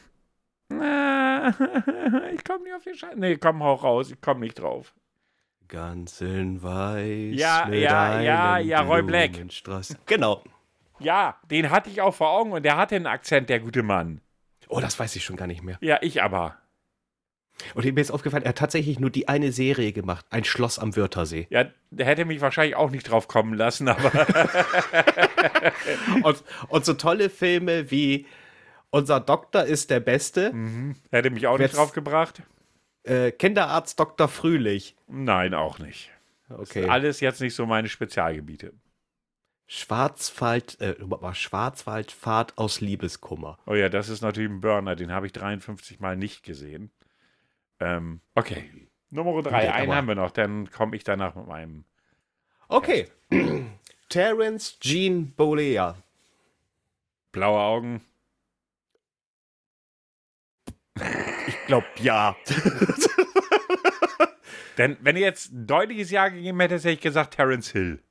[0.70, 1.50] äh,
[2.36, 3.16] ich komme nicht auf den Scheiß.
[3.16, 4.12] Nee, komm, hau raus.
[4.12, 4.94] Ich komme nicht drauf.
[5.72, 7.40] Ganz in weiß.
[7.40, 9.32] Ja, mit ja, ja, ja, Roy Black.
[10.06, 10.44] Genau.
[11.00, 14.20] Ja, den hatte ich auch vor Augen und der hatte einen Akzent, der gute Mann.
[14.68, 15.78] Oh, das weiß ich schon gar nicht mehr.
[15.80, 16.58] Ja, ich aber.
[17.74, 20.26] Und mir ist aufgefallen, er hat tatsächlich nur die eine Serie gemacht.
[20.30, 21.48] Ein Schloss am Wörthersee.
[21.50, 24.12] Ja, der hätte mich wahrscheinlich auch nicht drauf kommen lassen, aber.
[26.24, 28.26] und, und so tolle Filme wie
[28.90, 30.54] Unser Doktor ist der Beste,
[31.12, 32.44] hätte mich auch nicht drauf gebracht.
[33.04, 34.28] Äh, Kinderarzt Dr.
[34.28, 34.96] Frühlich.
[35.08, 36.12] Nein, auch nicht.
[36.50, 36.88] Okay.
[36.88, 38.74] Alles jetzt nicht so meine Spezialgebiete.
[39.68, 43.58] Schwarzwald, äh, war Schwarzwaldfahrt aus Liebeskummer.
[43.66, 46.92] Oh ja, das ist natürlich ein Burner, den habe ich 53 Mal nicht gesehen.
[47.80, 48.70] Ähm, okay.
[49.10, 51.86] Nummer drei, Okay, einen haben wir noch, dann komme ich danach mit meinem.
[52.68, 53.08] Okay.
[54.10, 55.96] Terence Jean Bolea.
[57.32, 58.02] Blaue Augen.
[61.48, 62.36] Ich glaube, ja.
[64.78, 68.02] Denn wenn ihr jetzt ein deutliches Ja gegeben hättet, hätte ich gesagt Terence Hill.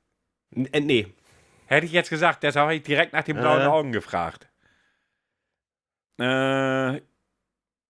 [0.50, 1.14] N äh, nee.
[1.66, 3.66] Hätte ich jetzt gesagt, deshalb habe ich direkt nach den blauen Äh.
[3.66, 4.48] Augen gefragt.
[6.18, 7.00] Äh,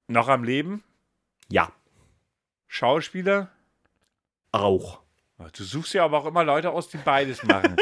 [0.07, 0.85] noch am Leben?
[1.49, 1.73] Ja.
[2.69, 3.51] Schauspieler?
[4.53, 5.01] Auch.
[5.55, 7.77] Du suchst ja aber auch immer Leute aus, die beides machen.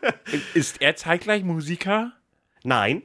[0.54, 2.12] Ist er zeitgleich Musiker?
[2.64, 3.02] Nein.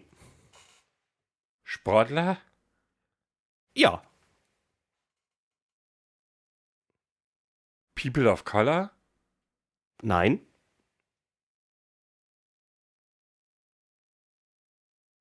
[1.63, 2.38] Sportler?
[3.76, 4.01] Ja.
[7.95, 8.91] People of Color?
[10.01, 10.45] Nein.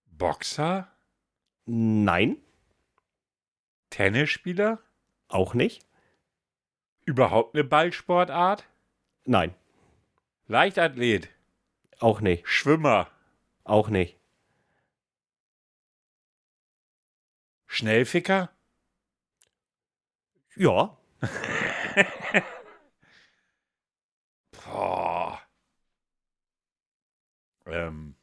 [0.06, 0.90] Boxer?
[1.66, 2.36] Nein.
[3.90, 4.82] Tennisspieler?
[5.28, 5.86] Auch nicht.
[7.04, 8.68] Überhaupt eine Ballsportart?
[9.24, 9.54] Nein.
[10.46, 11.28] Leichtathlet?
[12.00, 12.46] Auch nicht.
[12.48, 13.10] Schwimmer?
[13.64, 14.17] Auch nicht.
[17.78, 18.50] Schnellficker?
[20.56, 20.98] Ja.
[24.50, 25.40] Boah.
[27.66, 28.16] Ähm.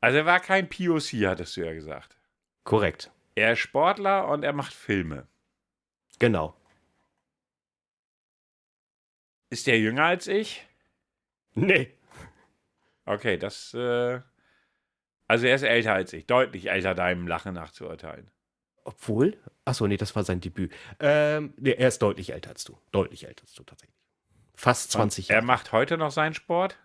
[0.00, 2.18] Also er war kein POC, hattest du ja gesagt.
[2.64, 3.12] Korrekt.
[3.36, 5.28] Er ist Sportler und er macht Filme.
[6.18, 6.60] Genau.
[9.50, 10.66] Ist der jünger als ich?
[11.54, 11.96] Nee.
[13.04, 13.74] Okay, das.
[13.74, 14.22] Äh,
[15.28, 18.30] also er ist älter als ich, deutlich älter deinem Lachen nach zu urteilen.
[18.84, 19.36] Obwohl?
[19.64, 20.72] Achso, nee, das war sein Debüt.
[20.98, 22.78] Ähm, nee, er ist deutlich älter als du.
[22.90, 23.94] Deutlich älter als du tatsächlich.
[24.54, 25.46] Fast 20 Er Jahre.
[25.46, 26.78] macht heute noch seinen Sport?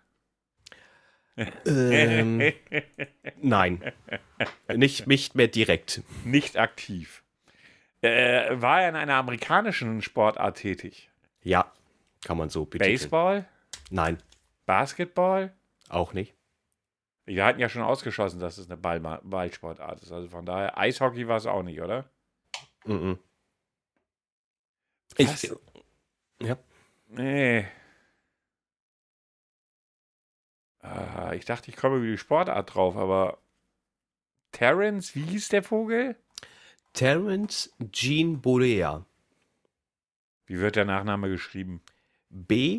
[1.66, 2.52] Ähm,
[3.42, 3.92] nein.
[4.72, 6.02] Nicht, nicht mehr direkt.
[6.24, 7.24] Nicht aktiv.
[8.02, 11.10] Äh, war er in einer amerikanischen Sportart tätig?
[11.42, 11.72] Ja,
[12.24, 12.92] kann man so betiteln.
[12.92, 13.44] Baseball?
[13.90, 14.18] Nein,
[14.66, 15.52] Basketball?
[15.88, 16.34] auch nicht.
[17.26, 20.12] Wir hatten ja schon ausgeschlossen, dass es eine Ball Ballsportart ist.
[20.12, 22.10] Also von daher, Eishockey war es auch nicht, oder?
[22.84, 23.18] Mhm.
[25.16, 25.50] Ich,
[26.40, 26.58] ja.
[27.08, 27.66] Nee.
[30.80, 33.38] Ah, ich dachte, ich komme über die Sportart drauf, aber
[34.52, 36.16] Terence, wie hieß der Vogel?
[36.92, 39.06] Terence Jean Bollea.
[40.46, 41.80] Wie wird der Nachname geschrieben?
[42.28, 42.78] B-O-L-L-E-A.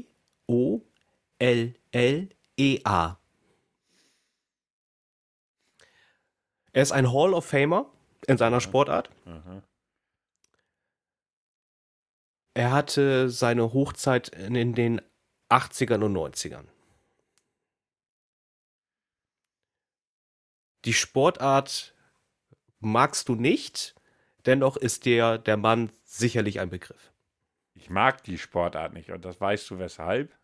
[6.75, 7.89] Er ist ein Hall of Famer
[8.27, 9.09] in seiner Sportart.
[9.23, 9.63] Aha.
[12.53, 14.99] Er hatte seine Hochzeit in den
[15.49, 16.65] 80ern und 90ern.
[20.83, 21.95] Die Sportart
[22.79, 23.95] magst du nicht,
[24.45, 27.13] dennoch ist dir der Mann sicherlich ein Begriff.
[27.73, 30.37] Ich mag die Sportart nicht und das weißt du weshalb?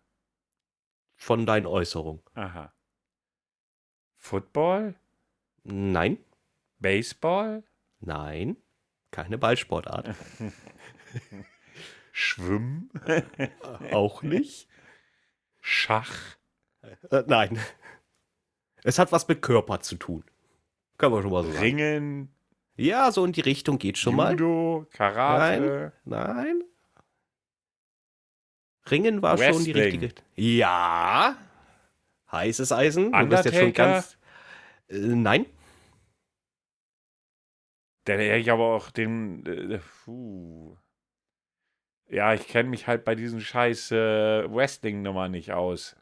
[1.14, 2.24] Von deinen Äußerungen.
[2.36, 2.74] Aha.
[4.16, 4.96] Football?
[5.64, 6.18] Nein,
[6.80, 7.64] Baseball?
[8.00, 8.58] nein,
[9.12, 10.16] keine Ballsportart.
[12.12, 12.90] Schwimmen?
[13.92, 14.68] Auch nicht.
[15.60, 16.12] Schach?
[17.10, 17.60] Äh, nein.
[18.84, 20.24] Es hat was mit Körper zu tun.
[20.98, 21.64] Kann man schon mal so sagen.
[21.64, 22.36] Ringen?
[22.76, 24.32] Ja, so in die Richtung geht schon mal.
[24.32, 24.88] Judo?
[24.92, 25.94] Karate?
[26.06, 26.64] Nein.
[28.90, 30.00] Ringen war schon die Wrestling.
[30.02, 30.24] richtige.
[30.36, 31.38] Ja.
[32.32, 33.12] Heißes Eisen.
[33.12, 33.94] Du bist jetzt schon Undertaker?
[33.94, 34.18] ganz.
[34.92, 35.46] Äh, nein.
[38.06, 39.46] Dann hätte ich aber auch den.
[39.46, 39.80] Äh.
[42.14, 43.96] Ja, ich kenne mich halt bei diesen scheiß äh,
[44.54, 45.96] Wrestling-Nummer nicht aus.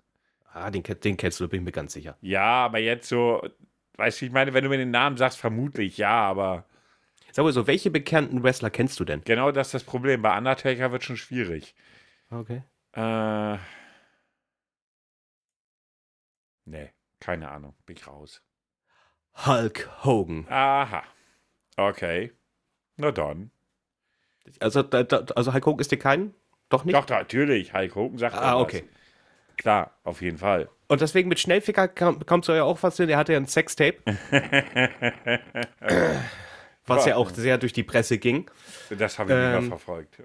[0.51, 2.17] Ah, den, den kennst du, bin ich mir ganz sicher.
[2.21, 3.47] Ja, aber jetzt so.
[3.97, 6.65] Weißt du, ich meine, wenn du mir den Namen sagst, vermutlich ja, aber
[7.31, 9.21] Sag mal so, welche bekannten Wrestler kennst du denn?
[9.23, 10.21] genau das ist das Problem.
[10.21, 11.75] Bei Undertaker wird schon schwierig.
[12.31, 12.63] Okay.
[12.93, 13.57] Äh.
[16.65, 17.75] Nee, keine Ahnung.
[17.85, 18.41] Bin ich raus.
[19.35, 20.45] Hulk Hogan.
[20.49, 21.03] Aha.
[21.77, 22.31] Okay.
[22.97, 23.51] Na dann.
[24.59, 25.03] Also, da,
[25.35, 26.33] also Hulk Hogan ist dir kein?
[26.69, 26.95] Doch nicht?
[26.95, 27.73] Doch, natürlich.
[27.73, 28.61] Hulk Hogan sagt Ah, was.
[28.63, 28.83] okay.
[29.57, 30.69] Klar, auf jeden Fall.
[30.87, 32.19] Und deswegen mit Schnellficker kam,
[32.49, 33.09] du ja auch was hin.
[33.09, 33.97] Er hatte ja ein Sextape,
[36.85, 38.49] was ja auch sehr durch die Presse ging.
[38.97, 40.21] Das habe ich Ähm, immer verfolgt.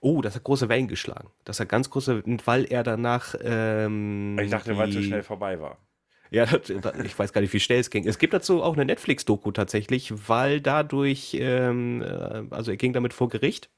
[0.00, 1.30] Oh, das hat große Wellen geschlagen.
[1.44, 3.36] Das hat ganz große, weil er danach.
[3.40, 5.78] Ähm, Ich dachte, weil es so schnell vorbei war.
[6.32, 6.70] Ja, das,
[7.04, 8.08] ich weiß gar nicht, wie schnell es ging.
[8.08, 13.12] Es gibt dazu auch eine Netflix-Doku tatsächlich, weil dadurch, ähm, äh, also er ging damit
[13.12, 13.68] vor Gericht.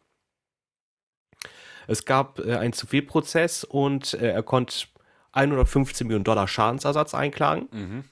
[1.88, 4.86] Es gab äh, einen Zivilprozess und äh, er konnte
[5.32, 7.68] 115 Millionen Dollar Schadensersatz einklagen.
[7.72, 8.04] Mhm.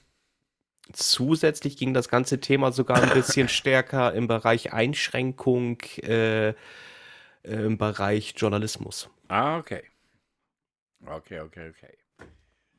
[0.91, 6.53] Zusätzlich ging das ganze Thema sogar ein bisschen stärker im Bereich Einschränkung, äh, äh,
[7.43, 9.09] im Bereich Journalismus.
[9.29, 9.83] Ah, okay.
[11.05, 12.02] Okay, okay, okay.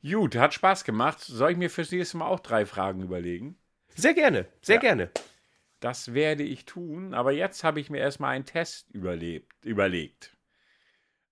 [0.09, 1.21] Gut, hat Spaß gemacht.
[1.21, 3.57] Soll ich mir fürs nächste Mal auch drei Fragen überlegen?
[3.95, 4.81] Sehr gerne, sehr Ja.
[4.81, 5.11] gerne.
[5.81, 10.37] Das werde ich tun, aber jetzt habe ich mir erstmal einen Test überlebt, überlegt.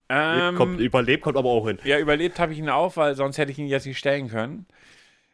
[0.09, 1.79] Ähm, kommt, überlebt kommt aber auch hin.
[1.85, 4.67] Ja, überlebt habe ich ihn auch, weil sonst hätte ich ihn jetzt nicht stellen können.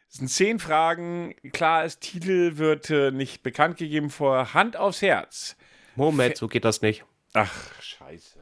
[0.09, 1.35] Es sind zehn Fragen.
[1.51, 5.57] Klar ist, Titel wird äh, nicht bekannt gegeben vor Hand aufs Herz.
[5.95, 7.03] Moment, so geht das nicht.
[7.33, 8.39] Ach, scheiße.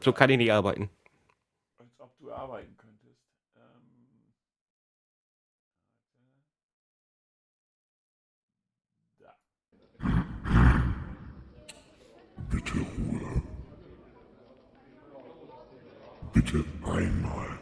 [0.00, 0.90] So kann ich nicht arbeiten.
[1.78, 3.20] Als ob du arbeiten könntest.
[3.56, 4.32] Ähm.
[9.18, 9.34] Da.
[12.50, 13.42] Bitte Ruhe.
[16.32, 17.58] Bitte einmal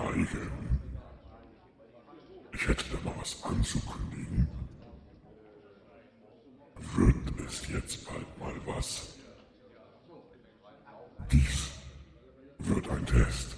[0.00, 0.80] schweigen.
[2.52, 4.48] Ich hätte da mal was anzukündigen.
[6.96, 9.14] Wird es jetzt bald mal was?
[11.30, 11.70] Dies
[12.58, 13.56] wird ein Test.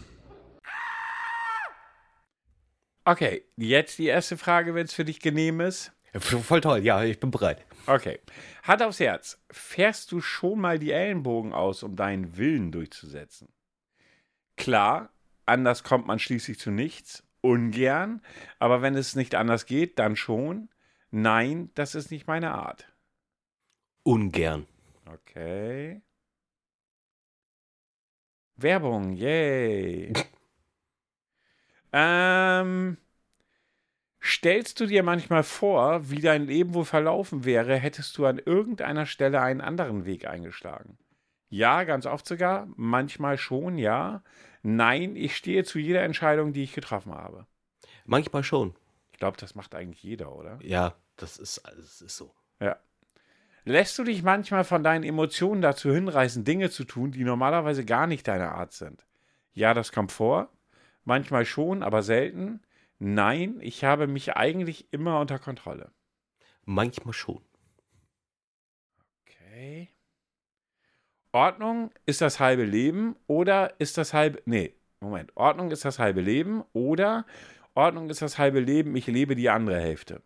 [3.04, 5.92] Okay, jetzt die erste Frage, wenn es für dich genehm ist.
[6.14, 7.64] Voll toll, ja, ich bin bereit.
[7.86, 8.20] Okay.
[8.62, 9.42] Hand aufs Herz.
[9.50, 13.48] Fährst du schon mal die Ellenbogen aus, um deinen Willen durchzusetzen?
[14.56, 15.10] Klar,
[15.46, 17.24] anders kommt man schließlich zu nichts.
[17.40, 18.22] Ungern.
[18.58, 20.68] Aber wenn es nicht anders geht, dann schon.
[21.10, 22.86] Nein, das ist nicht meine Art.
[24.04, 24.66] Ungern.
[25.06, 26.02] Okay.
[28.56, 30.12] Werbung, yay.
[31.92, 32.96] ähm,
[34.22, 39.06] stellst du dir manchmal vor, wie dein Leben wohl verlaufen wäre, hättest du an irgendeiner
[39.06, 40.98] Stelle einen anderen Weg eingeschlagen?
[41.52, 42.66] Ja, ganz oft sogar.
[42.76, 44.22] Manchmal schon, ja.
[44.62, 47.46] Nein, ich stehe zu jeder Entscheidung, die ich getroffen habe.
[48.06, 48.74] Manchmal schon.
[49.12, 50.58] Ich glaube, das macht eigentlich jeder, oder?
[50.62, 52.34] Ja, das ist, das ist so.
[52.58, 52.78] Ja.
[53.64, 58.06] Lässt du dich manchmal von deinen Emotionen dazu hinreißen, Dinge zu tun, die normalerweise gar
[58.06, 59.04] nicht deine Art sind?
[59.52, 60.48] Ja, das kommt vor.
[61.04, 62.62] Manchmal schon, aber selten.
[62.98, 65.92] Nein, ich habe mich eigentlich immer unter Kontrolle.
[66.64, 67.44] Manchmal schon.
[69.26, 69.91] Okay.
[71.32, 74.42] Ordnung ist das halbe Leben oder ist das halbe.
[74.44, 75.34] Nee, Moment.
[75.34, 77.26] Ordnung ist das halbe Leben oder
[77.74, 80.22] Ordnung ist das halbe Leben, ich lebe die andere Hälfte.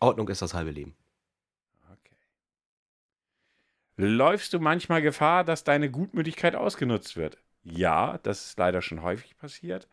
[0.00, 0.96] Ordnung ist das halbe Leben.
[1.84, 2.16] Okay.
[3.96, 7.38] Läufst du manchmal Gefahr, dass deine Gutmütigkeit ausgenutzt wird?
[7.62, 9.88] Ja, das ist leider schon häufig passiert.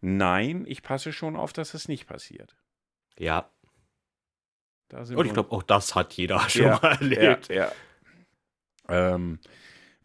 [0.00, 2.56] Nein, ich passe schon auf, dass es nicht passiert.
[3.18, 3.48] Ja.
[4.92, 7.48] Und ich glaube, auch das hat jeder schon Ja, mal erlebt.
[7.48, 7.72] Ja, ja.
[8.88, 9.38] Ähm,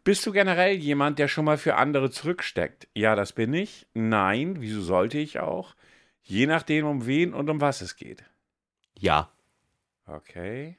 [0.02, 2.88] bist du generell jemand, der schon mal für andere zurücksteckt?
[2.94, 3.86] Ja, das bin ich.
[3.94, 5.74] Nein, wieso sollte ich auch?
[6.22, 8.24] Je nachdem, um wen und um was es geht.
[8.98, 9.30] Ja.
[10.06, 10.76] Okay.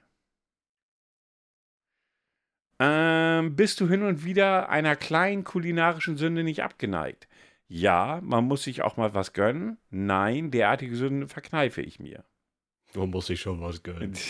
[2.79, 7.27] Ähm, bist du hin und wieder einer kleinen kulinarischen Sünde nicht abgeneigt?
[7.67, 9.77] Ja, man muss sich auch mal was gönnen.
[9.91, 12.25] Nein, derartige Sünden verkneife ich mir.
[12.93, 14.13] Da muss ich schon was gönnen.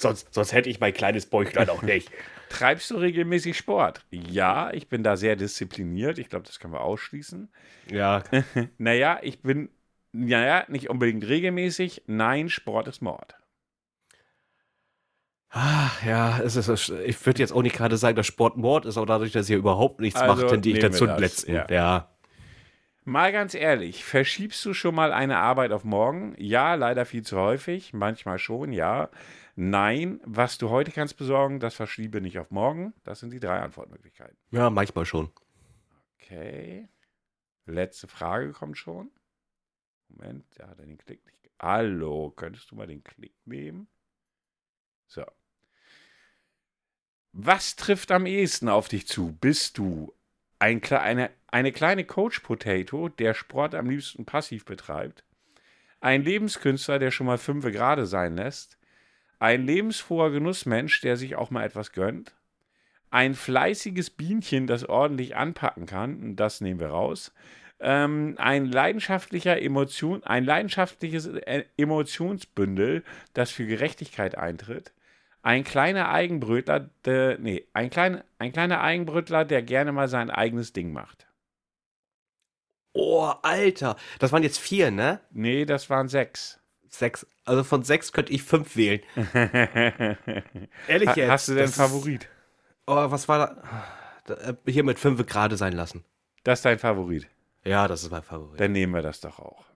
[0.00, 2.10] sonst, sonst hätte ich mein kleines Bäuchlein auch nicht.
[2.48, 4.04] Treibst du regelmäßig Sport?
[4.10, 6.18] Ja, ich bin da sehr diszipliniert.
[6.18, 7.48] Ich glaube, das können wir ausschließen.
[7.90, 8.22] Ja.
[8.78, 9.68] Naja, ich bin,
[10.12, 12.04] naja, nicht unbedingt regelmäßig.
[12.06, 13.36] Nein, Sport ist Mord.
[15.50, 18.96] Ach, ja, es ist, ich würde jetzt auch nicht gerade sagen, dass Sport Mord ist,
[18.98, 21.54] aber dadurch, dass ihr überhaupt nichts Also macht, tendiere ich dazu den das, letzten.
[21.54, 21.66] ja.
[21.70, 22.08] ja.
[23.04, 26.34] Mal ganz ehrlich, verschiebst du schon mal eine Arbeit auf morgen?
[26.36, 27.94] Ja, leider viel zu häufig.
[27.94, 29.08] Manchmal schon, ja.
[29.60, 32.94] Nein, was du heute kannst besorgen, das verschiebe nicht auf morgen.
[33.02, 34.38] Das sind die drei Antwortmöglichkeiten.
[34.52, 35.32] Ja, manchmal schon.
[36.14, 36.88] Okay.
[37.66, 39.10] Letzte Frage kommt schon.
[40.10, 41.50] Moment, da hat er den Klick nicht.
[41.60, 43.88] Hallo, könntest du mal den Klick nehmen?
[45.08, 45.24] So.
[47.32, 49.32] Was trifft am ehesten auf dich zu?
[49.40, 50.14] Bist du
[50.60, 55.24] ein, eine, eine kleine Coach-Potato, der Sport am liebsten passiv betreibt?
[55.98, 58.78] Ein Lebenskünstler, der schon mal fünfe gerade sein lässt?
[59.38, 62.34] Ein lebensfroher Genussmensch, der sich auch mal etwas gönnt?
[63.10, 67.32] ein fleißiges Bienchen, das ordentlich anpacken kann, und das nehmen wir raus.
[67.80, 74.92] Ähm, ein leidenschaftlicher Emotion, ein leidenschaftliches äh, Emotionsbündel, das für Gerechtigkeit eintritt.
[75.42, 80.72] Ein kleiner Eigenbrötler, der, nee, ein, klein, ein kleiner Eigenbrötler, der gerne mal sein eigenes
[80.72, 81.28] Ding macht.
[82.92, 83.96] Oh, Alter.
[84.18, 85.20] Das waren jetzt vier, ne?
[85.30, 86.58] Nee, das waren sechs.
[86.90, 87.26] Sechs.
[87.44, 89.00] Also von sechs könnte ich fünf wählen.
[90.86, 91.30] Ehrlich Ha- jetzt.
[91.30, 92.28] Hast du denn Favorit?
[92.86, 93.84] Oh, was war da?
[94.34, 94.34] da?
[94.50, 96.04] äh, Hier mit fünf gerade sein lassen.
[96.44, 97.28] Das ist dein Favorit.
[97.64, 98.60] Ja, das ist mein Favorit.
[98.60, 99.66] Dann nehmen wir das doch auch.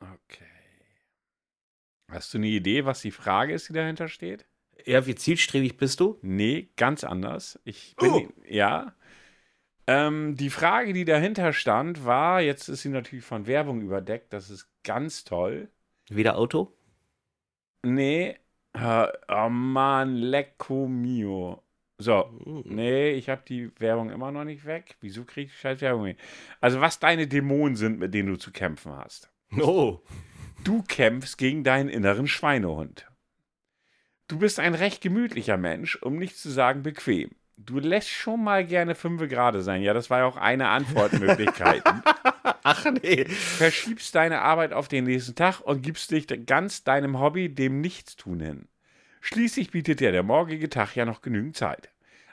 [0.00, 0.44] Okay.
[2.10, 4.46] Hast du eine Idee, was die Frage ist, die dahinter steht?
[4.86, 6.18] Ja, wie zielstrebig bist du?
[6.22, 7.58] Nee, ganz anders.
[7.64, 8.28] Ich bin, Oh.
[8.46, 8.94] ja.
[9.86, 14.50] Ähm, die Frage, die dahinter stand, war, jetzt ist sie natürlich von Werbung überdeckt, das
[14.50, 15.70] ist ganz toll.
[16.10, 16.72] Wieder Auto?
[17.84, 18.36] Nee,
[18.74, 21.62] oh Mann, Lecco Mio.
[21.98, 22.62] So, Hm.
[22.66, 24.96] nee, ich habe die Werbung immer noch nicht weg.
[25.00, 26.16] Wieso kriege ich scheiß Werbung hin?
[26.60, 29.30] Also, was deine Dämonen sind, mit denen du zu kämpfen hast.
[29.60, 30.00] Oh.
[30.64, 33.06] Du kämpfst gegen deinen inneren Schweinehund.
[34.26, 37.30] Du bist ein recht gemütlicher Mensch, um nicht zu sagen bequem.
[37.56, 39.82] Du lässt schon mal gerne fünfe gerade sein.
[39.82, 41.82] Ja, das war ja auch eine Antwortmöglichkeit.
[42.62, 43.24] Ach nee.
[43.26, 48.40] Verschiebst deine Arbeit auf den nächsten Tag und gibst dich ganz deinem Hobby, dem Nichtstun
[48.40, 48.68] hin.
[49.20, 51.90] Schließlich bietet dir der morgige Tag ja noch genügend Zeit,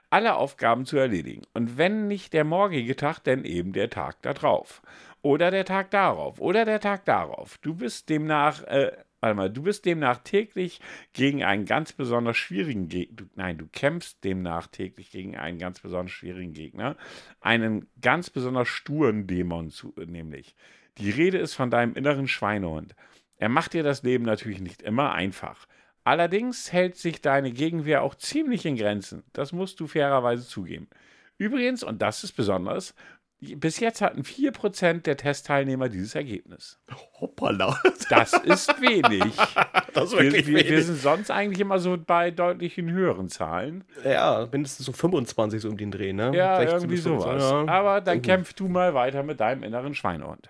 [0.10, 1.44] alle Aufgaben zu erledigen.
[1.54, 4.82] Und wenn nicht der morgige Tag, dann eben der Tag da drauf.
[5.22, 6.42] Oder der Tag darauf.
[6.42, 7.60] Oder der Tag darauf.
[7.60, 8.92] Du bist demnach, äh,
[9.22, 10.82] warte mal, du bist demnach täglich
[11.14, 13.28] gegen einen ganz besonders schwierigen Gegner.
[13.36, 16.98] Nein, du kämpfst demnach täglich gegen einen ganz besonders schwierigen Gegner.
[17.40, 20.56] Einen ganz besonders sturen Dämon zu, nämlich.
[20.98, 22.96] Die Rede ist von deinem inneren Schweinehund.
[23.38, 25.66] Er macht dir das Leben natürlich nicht immer einfach.
[26.04, 29.24] Allerdings hält sich deine Gegenwehr auch ziemlich in Grenzen.
[29.34, 30.90] Das musst du fairerweise zugeben.
[31.38, 32.96] Übrigens, und das ist besonders,
[33.42, 36.80] bis jetzt hatten 4% der Testteilnehmer dieses Ergebnis.
[37.20, 37.76] Hoppala.
[38.10, 39.24] Das ist wenig.
[39.94, 40.86] Das ist Wir, wirklich wir, wir wenig.
[40.86, 43.84] sind sonst eigentlich immer so bei deutlichen höheren Zahlen.
[44.06, 46.32] Ja, mindestens so 25 so um den Dreh, ne?
[46.34, 47.66] Ja, 16 irgendwie bis 25, sowas.
[47.68, 47.74] ja.
[47.74, 48.22] Aber dann Mhm.
[48.22, 50.50] kämpf du mal weiter mit deinem inneren Schweinehund.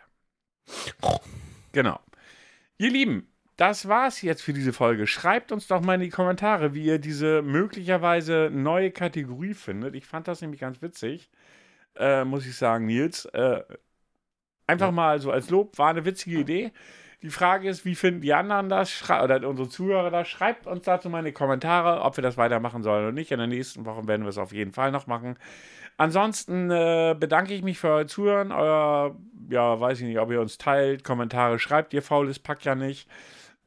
[1.72, 2.00] Genau.
[2.78, 3.28] Ihr Lieben,
[3.58, 5.08] das war's jetzt für diese Folge.
[5.08, 9.96] Schreibt uns doch mal in die Kommentare, wie ihr diese möglicherweise neue Kategorie findet.
[9.96, 11.30] Ich fand das nämlich ganz witzig,
[11.96, 13.26] äh, muss ich sagen, Nils.
[13.26, 13.62] Äh,
[14.72, 16.72] Einfach mal so als Lob, war eine witzige Idee.
[17.22, 20.28] Die Frage ist, wie finden die anderen das, oder unsere Zuhörer das?
[20.30, 23.32] Schreibt uns dazu mal in die Kommentare, ob wir das weitermachen sollen oder nicht.
[23.32, 25.38] In der nächsten Woche werden wir es auf jeden Fall noch machen.
[25.98, 28.52] Ansonsten äh, bedanke ich mich für euer Zuhören.
[28.52, 29.18] Euer,
[29.50, 31.94] ja, weiß ich nicht, ob ihr uns teilt, Kommentare schreibt.
[31.94, 33.10] Ihr faules Pack ja nicht.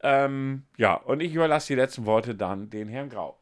[0.01, 3.37] Ähm, ja, und ich überlasse die letzten Worte dann den Herrn Grau.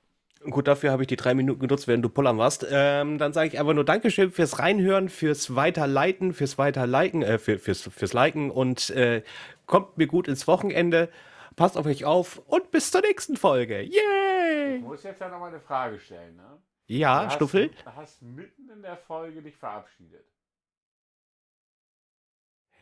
[0.50, 2.66] Gut, dafür habe ich die drei Minuten genutzt, während du pullern warst.
[2.70, 7.58] Ähm, dann sage ich einfach nur Dankeschön fürs Reinhören, fürs Weiterleiten, fürs Weiterliken, äh, für,
[7.60, 9.24] fürs, fürs Liken und äh,
[9.66, 11.10] kommt mir gut ins Wochenende.
[11.56, 13.82] Passt auf euch auf und bis zur nächsten Folge.
[13.82, 14.78] Yay!
[14.78, 16.58] Ich muss jetzt ja nochmal eine Frage stellen, ne?
[16.88, 17.70] Ja, Du Stuffel?
[17.76, 20.26] Hast, du hast mitten in der Folge dich verabschiedet.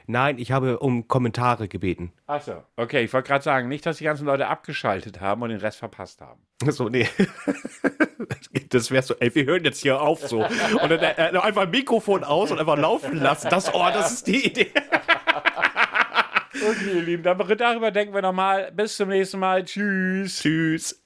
[0.08, 2.12] Nein, ich habe um Kommentare gebeten.
[2.28, 5.60] Achso, okay, ich wollte gerade sagen, nicht, dass die ganzen Leute abgeschaltet haben und den
[5.60, 6.42] Rest verpasst haben.
[6.68, 7.08] So, nee.
[8.70, 10.44] Das wäre so, ey, wir hören jetzt hier auf so.
[10.44, 13.50] Und dann äh, einfach ein Mikrofon aus und einfach laufen lassen.
[13.50, 14.72] Das, oh, das ist die Idee.
[16.54, 18.72] Okay, ihr Lieben, darüber denken wir nochmal.
[18.72, 19.64] Bis zum nächsten Mal.
[19.64, 20.42] Tschüss.
[20.42, 21.01] Tschüss.